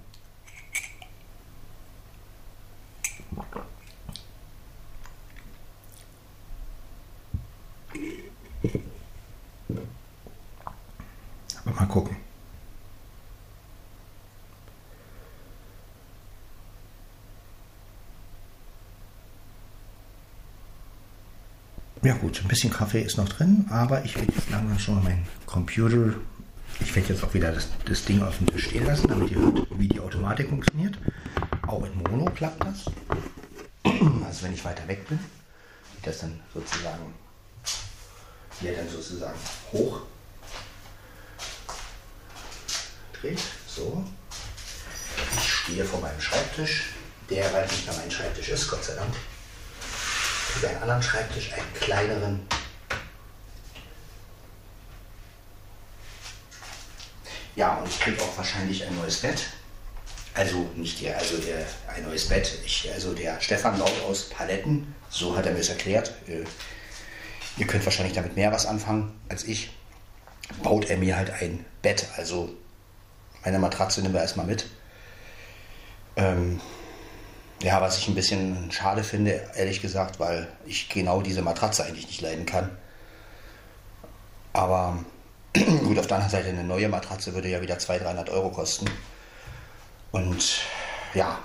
Aber 11.66 11.76
mal 11.80 11.86
gucken. 11.88 12.16
Ja 22.02 22.09
gut, 22.20 22.42
ein 22.42 22.48
bisschen 22.48 22.72
Kaffee 22.72 23.02
ist 23.02 23.18
noch 23.18 23.30
drin, 23.30 23.66
aber 23.70 24.04
ich 24.04 24.16
werde 24.16 24.32
jetzt 24.34 24.50
langsam 24.50 24.80
schon 24.80 25.04
mein 25.04 25.26
Computer. 25.46 26.14
Ich 26.82 26.96
werde 26.96 27.10
jetzt 27.10 27.24
auch 27.24 27.34
wieder 27.34 27.52
das, 27.52 27.68
das 27.86 28.06
Ding 28.06 28.22
auf 28.22 28.38
dem 28.38 28.48
Tisch 28.48 28.66
stehen 28.66 28.86
lassen, 28.86 29.08
damit 29.08 29.32
ihr 29.32 29.38
hört, 29.38 29.68
wie 29.78 29.88
die 29.88 30.00
Automatik 30.00 30.50
funktioniert. 30.50 30.98
Auch 31.68 31.86
in 31.86 31.98
Mono 31.98 32.26
klappt 32.32 32.64
das. 32.64 32.86
Also 34.26 34.44
wenn 34.44 34.54
ich 34.54 34.64
weiter 34.64 34.88
weg 34.88 35.08
bin, 35.08 35.20
geht 35.96 36.08
das 36.08 36.20
dann 36.20 36.40
sozusagen 36.54 37.14
hier 38.60 38.76
dann 38.76 38.90
sozusagen 38.90 39.40
hoch 39.72 40.02
dreht. 43.20 43.40
So. 43.68 44.04
Ich 45.38 45.50
stehe 45.50 45.86
vor 45.86 46.02
meinem 46.02 46.20
Schreibtisch, 46.20 46.94
der 47.30 47.48
bald 47.50 47.72
nicht 47.72 47.86
mehr 47.86 47.96
mein 47.98 48.12
Schreibtisch 48.12 48.50
ist, 48.50 48.70
Gott 48.70 48.84
sei 48.84 48.96
Dank. 48.96 49.14
Habe 50.56 50.68
einen 50.70 50.82
anderen 50.82 51.04
Schreibtisch, 51.04 51.54
einen 51.54 51.74
kleineren. 51.74 52.48
Ja, 57.56 57.76
und 57.76 57.88
ich 57.90 58.00
kriege 58.00 58.22
auch 58.22 58.38
wahrscheinlich 58.38 58.86
ein 58.86 58.96
neues 58.96 59.18
Bett. 59.18 59.48
Also 60.34 60.70
nicht 60.76 61.02
der, 61.02 61.18
also 61.18 61.38
der, 61.38 61.66
ein 61.94 62.04
neues 62.04 62.28
Bett. 62.28 62.60
Ich, 62.66 62.90
also 62.94 63.14
der 63.14 63.40
Stefan 63.42 63.78
baut 63.78 64.02
aus 64.08 64.30
Paletten, 64.30 64.96
so 65.10 65.36
hat 65.36 65.46
er 65.46 65.54
mir 65.54 65.60
es 65.60 65.70
erklärt. 65.70 66.14
Äh, 66.28 66.46
Ihr 67.60 67.68
könnt 67.68 67.84
wahrscheinlich 67.84 68.16
damit 68.16 68.38
mehr 68.38 68.54
was 68.54 68.66
anfangen 68.66 69.20
als 69.28 69.44
ich. 69.44 69.70
Baut 70.64 70.90
er 70.90 70.98
mir 70.98 71.18
halt 71.18 71.30
ein 71.30 71.66
Bett, 71.82 72.08
also 72.16 72.50
meine 73.44 73.60
Matratze 73.60 74.02
nehmen 74.02 74.14
wir 74.14 74.22
erstmal 74.22 74.46
mit. 74.46 74.66
Ähm, 76.16 76.62
ja, 77.62 77.82
was 77.82 77.98
ich 77.98 78.08
ein 78.08 78.16
bisschen 78.16 78.72
schade 78.72 79.04
finde, 79.04 79.42
ehrlich 79.56 79.82
gesagt, 79.82 80.20
weil 80.20 80.48
ich 80.66 80.90
genau 80.90 81.22
diese 81.22 81.42
Matratze 81.42 81.84
eigentlich 81.86 82.08
nicht 82.08 82.22
leiden 82.22 82.46
kann. 82.46 82.70
Aber 84.54 85.04
gut, 85.54 86.00
auf 86.00 86.08
der 86.08 86.18
anderen 86.18 86.32
Seite 86.32 86.50
eine 86.50 86.64
neue 86.64 86.90
Matratze 86.90 87.34
würde 87.34 87.50
ja 87.50 87.62
wieder 87.62 87.78
200, 87.78 88.08
300 88.08 88.30
Euro 88.30 88.50
kosten. 88.50 88.90
Und 90.12 90.62
ja, 91.14 91.38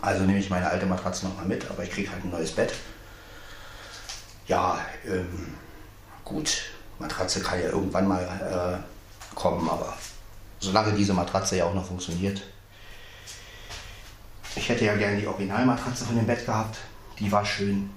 also 0.00 0.22
nehme 0.24 0.38
ich 0.38 0.50
meine 0.50 0.68
alte 0.68 0.86
Matratze 0.86 1.26
nochmal 1.26 1.46
mit, 1.46 1.68
aber 1.70 1.82
ich 1.82 1.90
kriege 1.90 2.10
halt 2.10 2.24
ein 2.24 2.30
neues 2.30 2.52
Bett. 2.52 2.74
Ja, 4.46 4.78
ähm, 5.06 5.54
gut, 6.24 6.64
Matratze 6.98 7.40
kann 7.40 7.60
ja 7.60 7.70
irgendwann 7.70 8.06
mal 8.06 8.82
äh, 8.82 9.34
kommen, 9.34 9.68
aber 9.68 9.94
solange 10.60 10.92
diese 10.92 11.14
Matratze 11.14 11.56
ja 11.56 11.64
auch 11.64 11.74
noch 11.74 11.86
funktioniert. 11.86 12.42
Ich 14.64 14.70
hätte 14.70 14.86
ja 14.86 14.96
gerne 14.96 15.18
die 15.18 15.26
Originalmatratze 15.26 16.06
von 16.06 16.16
dem 16.16 16.26
Bett 16.26 16.46
gehabt. 16.46 16.78
Die 17.18 17.30
war 17.30 17.44
schön. 17.44 17.90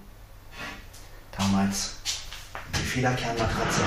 Damals. 1.38 1.96
Die 2.76 2.86
Federkernmatratze. 2.86 3.84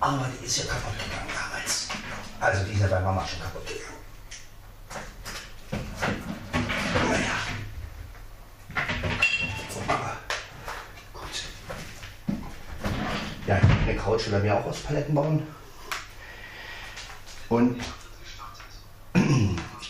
Aber 0.00 0.26
die 0.26 0.44
ist 0.44 0.58
ja 0.58 0.64
kaputt 0.64 0.98
gegangen 0.98 1.30
damals. 1.32 1.86
Also 2.40 2.64
die 2.64 2.72
ist 2.72 2.80
ja 2.80 2.88
bei 2.88 2.98
Mama 2.98 3.24
schon 3.24 3.42
kaputt 3.42 3.64
gegangen. 3.64 3.84
Ja, 13.46 13.60
eine 13.86 13.96
Couch 13.96 14.26
will 14.26 14.34
er 14.34 14.40
mir 14.40 14.56
auch 14.56 14.64
aus 14.66 14.80
Paletten 14.80 15.14
bauen. 15.14 15.46
Und 17.48 17.80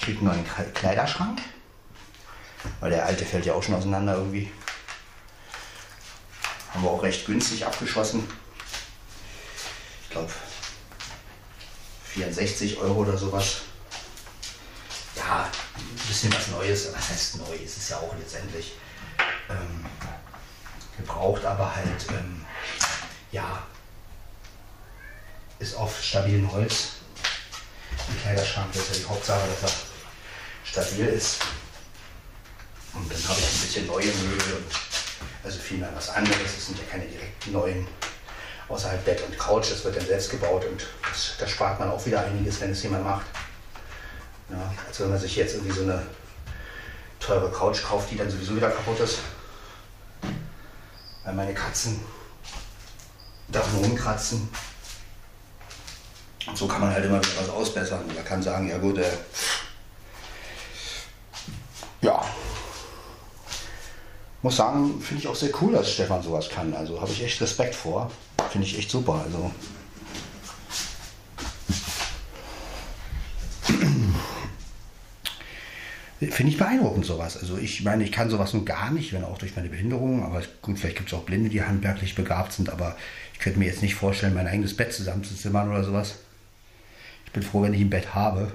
kriege 0.05 0.18
einen 0.18 0.28
neuen 0.28 0.46
Kle- 0.46 0.70
Kleiderschrank. 0.72 1.40
Weil 2.80 2.90
der 2.90 3.05
alte 3.07 3.24
fällt 3.24 3.46
ja 3.46 3.55
auch 3.55 3.62
schon 3.62 3.74
auseinander 3.74 4.14
irgendwie. 4.16 4.50
Haben 6.72 6.82
wir 6.84 6.90
auch 6.90 7.02
recht 7.02 7.26
günstig 7.26 7.64
abgeschossen. 7.64 8.28
Ich 10.05 10.11
glaube 10.11 10.30
64 12.07 12.78
Euro 12.78 13.00
oder 13.00 13.16
sowas. 13.16 13.62
Ja, 15.16 15.50
ein 15.76 16.07
bisschen 16.07 16.32
was 16.34 16.48
Neues. 16.48 16.92
Was 16.94 17.11
heißt 17.11 17.36
neu? 17.38 17.55
Es 17.64 17.76
ist 17.76 17.90
ja 17.90 17.96
auch 17.98 18.14
letztendlich 18.18 18.72
ähm, 19.48 19.84
gebraucht, 20.96 21.44
aber 21.44 21.74
halt, 21.74 22.07
ähm, 22.11 22.44
ja, 23.32 23.62
ist 25.59 25.74
auf 25.76 26.02
stabilem 26.02 26.50
Holz. 26.50 26.88
Ein 28.09 28.20
Kleiderschrank 28.22 28.74
ist 28.74 28.88
ja 28.90 28.94
die 28.96 29.05
Hauptsache, 29.09 29.40
dass 29.61 29.70
er 29.70 29.76
stabil 30.65 31.07
ist. 31.07 31.41
Und 32.95 33.11
dann 33.12 33.29
habe 33.29 33.39
ich 33.39 33.47
ein 33.47 33.61
bisschen 33.61 33.87
neue 33.87 34.07
Möbel 34.07 34.55
und 34.57 34.73
also 35.45 35.59
vielmehr 35.59 35.91
was 35.95 36.11
anderes. 36.11 36.57
Es 36.57 36.67
sind 36.67 36.79
ja 36.79 36.85
keine 36.91 37.05
direkten 37.05 37.53
neuen, 37.53 37.87
außerhalb 38.69 39.05
Bett 39.05 39.23
und 39.23 39.39
Couch. 39.39 39.71
Das 39.71 39.85
wird 39.85 39.97
dann 39.97 40.07
selbst 40.07 40.31
gebaut 40.31 40.65
und 40.65 40.87
das, 41.09 41.35
da 41.39 41.47
spart 41.47 41.79
man 41.79 41.91
auch 41.91 42.05
wieder 42.07 42.25
einiges, 42.25 42.61
wenn 42.61 42.71
es 42.71 42.83
jemand 42.83 43.05
macht. 43.05 43.27
Ja, 44.51 44.73
als 44.87 45.01
wenn 45.01 45.11
man 45.11 45.19
sich 45.19 45.37
jetzt 45.37 45.55
irgendwie 45.55 45.75
so 45.75 45.83
eine 45.83 46.07
teure 47.19 47.51
Couch 47.51 47.83
kauft, 47.83 48.11
die 48.11 48.17
dann 48.17 48.31
sowieso 48.31 48.57
wieder 48.57 48.71
kaputt 48.71 49.01
ist. 49.01 49.19
Weil 51.25 51.35
meine 51.35 51.55
Katzen 51.55 52.01
davon 53.49 53.85
rumkratzen. 53.85 54.49
Und 56.47 56.59
so 56.59 56.69
kann 56.69 56.83
man 56.83 56.93
halt 56.93 57.05
immer 57.05 57.19
wieder 57.19 57.41
was 57.41 57.49
ausbessern. 57.49 58.05
Man 58.15 58.25
kann 58.25 58.43
sagen, 58.43 58.69
ja 58.69 58.77
gut, 58.77 58.99
äh, 58.99 59.11
ja. 62.05 62.24
Muss 64.42 64.57
sagen, 64.57 65.00
finde 65.00 65.22
ich 65.22 65.28
auch 65.28 65.34
sehr 65.34 65.50
cool, 65.62 65.72
dass 65.72 65.90
Stefan 65.90 66.22
sowas 66.22 66.50
kann. 66.50 66.74
Also 66.74 67.00
habe 67.00 67.11
ich 67.11 67.24
echt 67.24 67.40
Respekt 67.40 67.74
vor. 67.74 68.11
Finde 68.50 68.66
ich 68.66 68.78
echt 68.78 68.90
super. 68.90 69.24
Also. 69.24 69.50
Finde 76.30 76.52
ich 76.52 76.59
beeindruckend 76.59 77.07
sowas. 77.07 77.38
Also 77.38 77.57
ich 77.57 77.82
meine, 77.84 78.05
ich 78.05 78.12
kann 78.12 78.28
sowas 78.28 78.52
nun 78.52 78.66
gar 78.66 78.90
nicht, 78.90 79.14
wenn 79.14 79.24
auch 79.24 79.38
durch 79.38 79.57
meine 79.57 79.70
Behinderung. 79.70 80.24
Aber 80.24 80.42
gut, 80.61 80.78
vielleicht 80.78 80.98
gibt 80.98 81.09
es 81.09 81.14
auch 81.18 81.24
Blinde, 81.24 81.48
die 81.48 81.62
handwerklich 81.62 82.14
begabt 82.14 82.52
sind. 82.52 82.68
Aber 82.68 82.96
ich 83.32 83.38
könnte 83.38 83.59
mir 83.59 83.66
jetzt 83.66 83.82
nicht 83.82 83.94
vorstellen, 83.94 84.34
mein 84.34 84.46
eigenes 84.46 84.76
Bett 84.76 84.92
zusammenzuzimmern 84.92 85.70
oder 85.70 85.84
sowas. 85.84 86.16
bin 87.32 87.42
froh, 87.42 87.62
wenn 87.62 87.72
ich 87.72 87.80
ein 87.80 87.90
Bett 87.90 88.14
habe. 88.14 88.52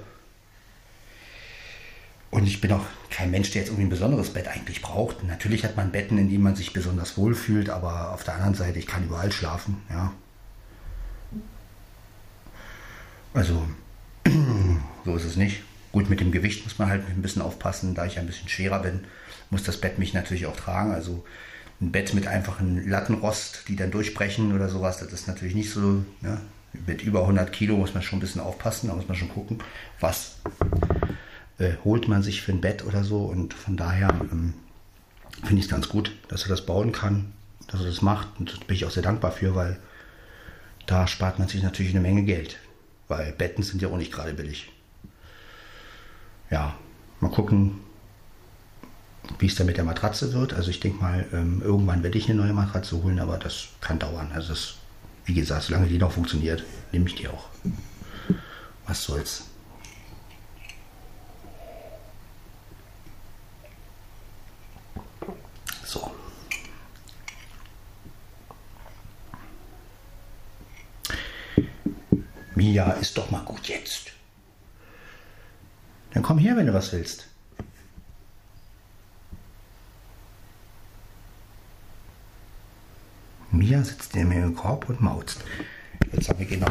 Und 2.30 2.46
ich 2.46 2.60
bin 2.60 2.72
auch 2.72 2.84
kein 3.10 3.30
Mensch, 3.30 3.50
der 3.50 3.62
jetzt 3.62 3.70
irgendwie 3.70 3.86
ein 3.86 3.90
besonderes 3.90 4.30
Bett 4.30 4.46
eigentlich 4.46 4.82
braucht. 4.82 5.24
Natürlich 5.24 5.64
hat 5.64 5.76
man 5.76 5.90
Betten, 5.90 6.16
in 6.16 6.28
denen 6.28 6.44
man 6.44 6.54
sich 6.54 6.72
besonders 6.72 7.16
wohl 7.16 7.34
fühlt, 7.34 7.70
aber 7.70 8.12
auf 8.12 8.22
der 8.22 8.34
anderen 8.34 8.54
Seite, 8.54 8.78
ich 8.78 8.86
kann 8.86 9.04
überall 9.04 9.32
schlafen, 9.32 9.78
ja. 9.90 10.12
Also, 13.34 13.66
so 15.04 15.16
ist 15.16 15.24
es 15.24 15.36
nicht. 15.36 15.62
Gut, 15.92 16.08
mit 16.08 16.20
dem 16.20 16.30
Gewicht 16.30 16.64
muss 16.64 16.78
man 16.78 16.88
halt 16.88 17.02
ein 17.08 17.22
bisschen 17.22 17.42
aufpassen. 17.42 17.94
Da 17.94 18.06
ich 18.06 18.18
ein 18.18 18.26
bisschen 18.26 18.48
schwerer 18.48 18.80
bin, 18.80 19.04
muss 19.50 19.64
das 19.64 19.80
Bett 19.80 19.98
mich 19.98 20.14
natürlich 20.14 20.46
auch 20.46 20.56
tragen. 20.56 20.92
Also 20.92 21.24
ein 21.80 21.90
Bett 21.92 22.14
mit 22.14 22.26
einfachen 22.26 22.88
Lattenrost, 22.88 23.64
die 23.68 23.76
dann 23.76 23.90
durchbrechen 23.90 24.54
oder 24.54 24.68
sowas, 24.68 24.98
das 24.98 25.12
ist 25.12 25.26
natürlich 25.26 25.54
nicht 25.54 25.70
so. 25.70 26.04
Ne? 26.20 26.40
Mit 26.86 27.02
über 27.02 27.22
100 27.22 27.52
Kilo 27.52 27.76
muss 27.76 27.94
man 27.94 28.02
schon 28.02 28.18
ein 28.18 28.20
bisschen 28.20 28.40
aufpassen. 28.40 28.88
Da 28.88 28.94
muss 28.94 29.08
man 29.08 29.16
schon 29.16 29.30
gucken, 29.30 29.58
was 29.98 30.36
äh, 31.60 31.74
holt 31.84 32.08
man 32.08 32.24
sich 32.24 32.42
für 32.42 32.52
ein 32.52 32.60
Bett 32.60 32.84
oder 32.84 33.04
so. 33.04 33.22
Und 33.22 33.54
von 33.54 33.76
daher 33.76 34.08
ähm, 34.32 34.54
finde 35.44 35.58
ich 35.58 35.66
es 35.66 35.70
ganz 35.70 35.88
gut, 35.88 36.12
dass 36.28 36.42
er 36.42 36.48
das 36.48 36.66
bauen 36.66 36.90
kann, 36.90 37.32
dass 37.68 37.80
er 37.80 37.86
das 37.86 38.02
macht. 38.02 38.28
Und 38.40 38.52
da 38.52 38.64
bin 38.66 38.74
ich 38.74 38.84
auch 38.84 38.90
sehr 38.90 39.04
dankbar 39.04 39.30
für, 39.30 39.54
weil 39.54 39.78
da 40.86 41.06
spart 41.06 41.38
man 41.38 41.46
sich 41.46 41.62
natürlich 41.62 41.92
eine 41.92 42.00
Menge 42.00 42.24
Geld. 42.24 42.58
Weil 43.06 43.32
Betten 43.32 43.62
sind 43.62 43.80
ja 43.80 43.88
auch 43.88 43.96
nicht 43.96 44.12
gerade 44.12 44.34
billig 44.34 44.70
ja, 46.50 46.74
mal 47.20 47.30
gucken, 47.30 47.80
wie 49.38 49.46
es 49.46 49.54
dann 49.54 49.66
mit 49.66 49.76
der 49.76 49.84
Matratze 49.84 50.32
wird. 50.32 50.52
Also 50.52 50.70
ich 50.70 50.80
denke 50.80 51.00
mal, 51.00 51.26
ähm, 51.32 51.62
irgendwann 51.64 52.02
werde 52.02 52.18
ich 52.18 52.28
eine 52.28 52.40
neue 52.40 52.52
Matratze 52.52 53.02
holen, 53.02 53.20
aber 53.20 53.38
das 53.38 53.68
kann 53.80 53.98
dauern. 53.98 54.30
Also 54.34 54.48
das, 54.48 54.74
wie 55.24 55.34
gesagt, 55.34 55.64
solange 55.64 55.86
die 55.86 55.98
noch 55.98 56.12
funktioniert, 56.12 56.64
nehme 56.92 57.06
ich 57.06 57.14
die 57.14 57.28
auch. 57.28 57.48
Was 58.86 59.04
soll's. 59.04 59.44
So. 65.84 66.10
Mia, 72.60 72.90
ist 72.90 73.16
doch 73.16 73.30
mal 73.30 73.42
gut 73.42 73.68
jetzt. 73.68 74.10
Dann 76.12 76.22
komm 76.22 76.36
her, 76.36 76.58
wenn 76.58 76.66
du 76.66 76.74
was 76.74 76.92
willst. 76.92 77.26
Mia 83.50 83.82
sitzt 83.82 84.14
mir 84.26 84.44
im 84.44 84.54
Korb 84.54 84.90
und 84.90 85.00
mauzt. 85.00 85.42
Jetzt 86.12 86.28
haben 86.28 86.38
wir 86.38 86.46
mal. 86.46 86.70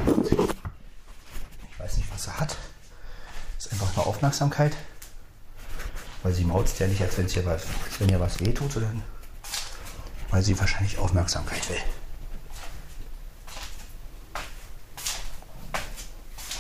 Ich 1.72 1.80
weiß 1.80 1.98
nicht, 1.98 2.14
was 2.14 2.28
er 2.28 2.40
hat. 2.40 2.56
Das 3.56 3.66
ist 3.66 3.72
einfach 3.72 3.96
nur 3.96 4.06
Aufmerksamkeit. 4.06 4.78
Weil 6.22 6.34
sie 6.34 6.44
mauzt 6.44 6.78
ja 6.78 6.86
nicht, 6.86 7.02
als, 7.02 7.16
hier 7.34 7.48
was, 7.48 7.66
als 7.86 8.00
wenn 8.00 8.10
ihr 8.10 8.20
was 8.20 8.40
wehtut, 8.40 8.74
sondern 8.74 9.02
weil 10.30 10.44
sie 10.44 10.60
wahrscheinlich 10.60 11.00
Aufmerksamkeit 11.00 11.68
will. 11.68 11.82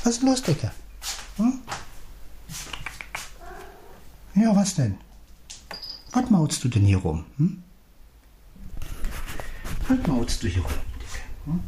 Was 0.09 0.15
ist 0.15 0.23
los, 0.23 0.41
Dicke? 0.41 0.71
Hm? 1.37 1.59
Ja, 4.33 4.55
was 4.55 4.73
denn? 4.73 4.97
Was 6.13 6.27
mautst 6.31 6.63
du 6.63 6.67
denn 6.67 6.83
hier 6.83 6.97
rum? 6.97 7.25
Hm? 7.37 7.61
Was 9.87 10.07
mautst 10.07 10.41
du 10.41 10.47
hier 10.47 10.63
rum, 10.63 10.71
Dicke? 10.99 11.19
Hm? 11.45 11.59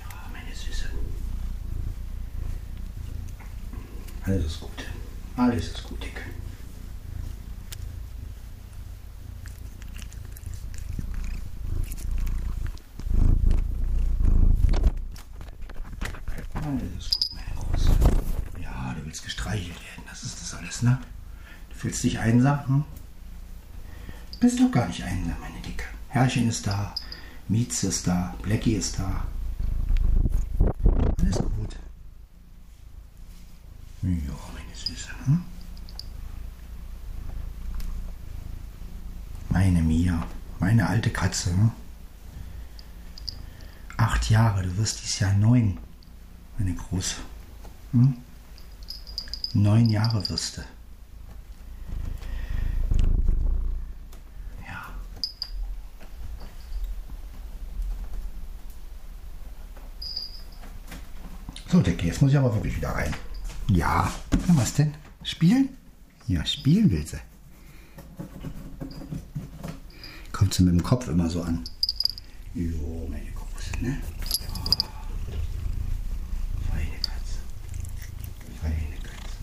Ja, 0.00 0.30
meine 0.32 0.56
Süße. 0.56 0.86
Alles 4.24 4.46
ist 4.46 4.60
gut. 4.60 4.86
Alles 5.36 5.66
ist 5.66 5.84
gut, 5.84 6.02
Dicke. 6.02 6.22
Alles 16.54 17.06
ist 17.06 17.14
gut, 17.14 17.26
meine 17.34 17.56
Große. 17.56 17.90
Ja, 18.62 18.94
du 18.94 19.04
willst 19.04 19.24
gestreichelt 19.24 19.74
werden, 19.74 20.04
das 20.08 20.22
ist 20.22 20.40
das 20.40 20.54
alles, 20.54 20.82
ne? 20.82 21.00
Du 21.70 21.76
fühlst 21.76 22.04
dich 22.04 22.20
einsam, 22.32 22.66
hm? 22.66 22.84
Bist 24.40 24.58
doch 24.58 24.70
gar 24.70 24.86
nicht 24.86 25.02
einsam, 25.02 25.36
meine 25.40 25.60
Dicke. 25.60 25.84
Herrchen 26.08 26.48
ist 26.48 26.66
da, 26.66 26.94
Mieze 27.48 27.88
ist 27.88 28.06
da, 28.06 28.34
Blackie 28.42 28.74
ist 28.74 28.98
da. 28.98 29.24
Alles 31.20 31.36
gut. 31.36 31.76
Ja, 34.02 34.08
meine 34.54 34.74
Süße, 34.74 35.10
hm? 35.26 35.44
Meine 39.50 39.82
Mia, 39.82 40.26
meine 40.58 40.88
alte 40.88 41.10
Katze, 41.10 41.50
hm? 41.50 41.70
Acht 43.96 44.30
Jahre, 44.30 44.62
du 44.62 44.76
wirst 44.78 45.02
dieses 45.02 45.20
Jahr 45.20 45.32
neun 45.34 45.78
meine 46.58 46.74
Große. 46.74 47.16
Hm? 47.92 48.16
Neun 49.54 49.88
Jahre 49.90 50.28
wirst 50.28 50.56
du. 50.56 50.62
Decke, 61.82 62.06
jetzt 62.06 62.22
muss 62.22 62.30
ich 62.30 62.38
aber 62.38 62.54
wirklich 62.54 62.76
wieder 62.76 62.90
rein. 62.90 63.14
Ja. 63.68 64.10
Na, 64.46 64.56
was 64.56 64.74
denn? 64.74 64.94
Spielen? 65.22 65.68
Ja, 66.26 66.44
spielen 66.46 66.90
will 66.90 67.06
sie. 67.06 67.18
Kommt 70.32 70.54
sie 70.54 70.62
mit 70.62 70.74
dem 70.74 70.82
Kopf 70.82 71.08
immer 71.08 71.28
so 71.28 71.42
an. 71.42 71.62
Jo, 72.54 73.08
meine 73.10 73.30
Große, 73.32 73.82
ne? 73.82 73.98
Feine 76.70 76.98
Katze. 77.02 77.38
Feine 78.60 78.96
Katze. 79.02 79.38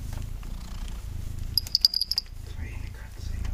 Feine 2.56 2.90
Katze, 2.94 3.32
ja. 3.44 3.50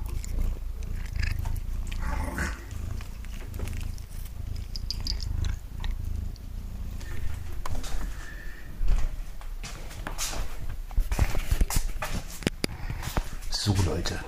So, 13.51 13.73
Leute. 13.85 14.19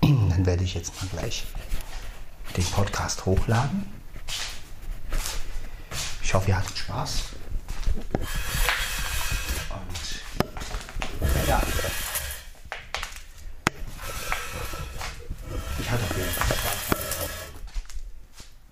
Dann 0.00 0.44
werde 0.44 0.61
ich 0.72 0.76
jetzt 0.76 1.02
mal 1.02 1.08
gleich 1.08 1.44
den 2.56 2.64
Podcast 2.64 3.26
hochladen. 3.26 3.92
Ich 6.22 6.32
hoffe, 6.32 6.48
ihr 6.48 6.56
hattet 6.56 6.78
Spaß. 6.78 7.24
Und 9.68 11.46
ja. 11.46 11.60
Ich 15.78 15.90
hatte 15.90 16.04
auf 16.04 16.16
jeden 16.16 16.30
Fall 16.30 16.56
Spaß. 16.56 16.96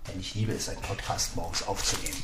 Denn 0.08 0.20
ich 0.20 0.34
liebe 0.34 0.52
es, 0.52 0.70
einen 0.70 0.80
Podcast 0.80 1.36
morgens 1.36 1.62
aufzunehmen. 1.64 2.22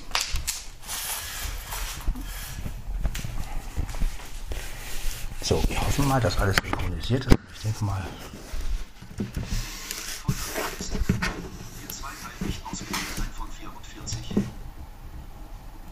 So, 5.42 5.62
wir 5.68 5.78
hoffen 5.78 6.08
mal, 6.08 6.20
dass 6.22 6.38
alles 6.38 6.56
synchronisiert 6.56 7.26
ist. 7.26 7.36
Ich 7.54 7.60
denke 7.60 7.84
mal, 7.84 8.06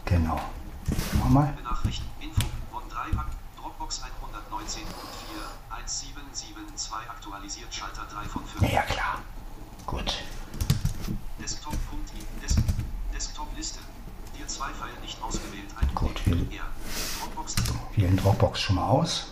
genau. 0.05 0.39
Nochmal. 1.19 1.53
Benachrichtigung, 1.57 2.11
Info, 2.19 2.41
von 2.71 2.83
3 2.89 3.17
Ak 3.17 3.27
Dropbox 3.57 4.01
119 4.03 4.83
und 4.83 4.91
4, 4.93 5.41
1772 5.75 7.09
aktualisiert, 7.09 7.73
Schalter 7.73 8.05
3 8.11 8.23
von 8.25 8.45
5. 8.45 8.71
Ja, 8.71 8.81
klar. 8.83 9.19
Gut. 9.85 10.13
Desktop.i, 11.41 12.41
Des 12.41 12.55
Desktop-Liste. 13.13 13.79
Dir 14.37 14.47
zwei 14.47 14.69
Pfeil 14.69 14.91
nicht 15.01 15.21
ausgewählt, 15.21 15.69
ein 15.79 15.93
Gut, 15.95 16.21
wir- 16.25 16.35
Wählen 17.95 18.17
Dropbox 18.17 18.59
schon 18.61 18.75
mal 18.75 18.87
aus. 18.89 19.27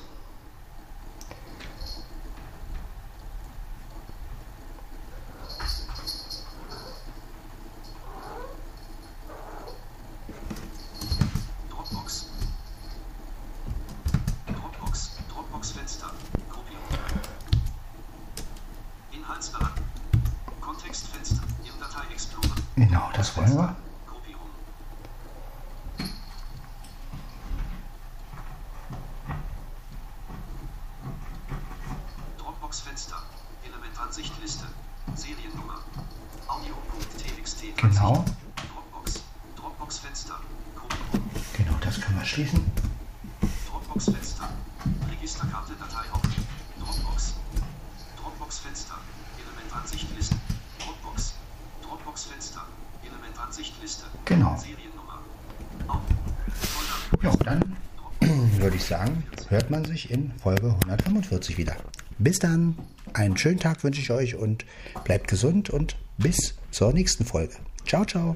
Hört 59.54 59.70
man 59.70 59.86
sich 59.86 60.10
in 60.10 60.32
Folge 60.42 60.76
145 60.88 61.58
wieder. 61.58 61.76
Bis 62.18 62.40
dann, 62.40 62.76
einen 63.14 63.38
schönen 63.38 63.60
Tag 63.60 63.84
wünsche 63.84 64.02
ich 64.02 64.12
euch 64.12 64.36
und 64.36 64.66
bleibt 65.04 65.28
gesund 65.28 65.70
und 65.70 65.96
bis 66.18 66.56
zur 66.72 66.92
nächsten 66.92 67.24
Folge. 67.24 67.54
Ciao, 67.86 68.04
ciao. 68.04 68.36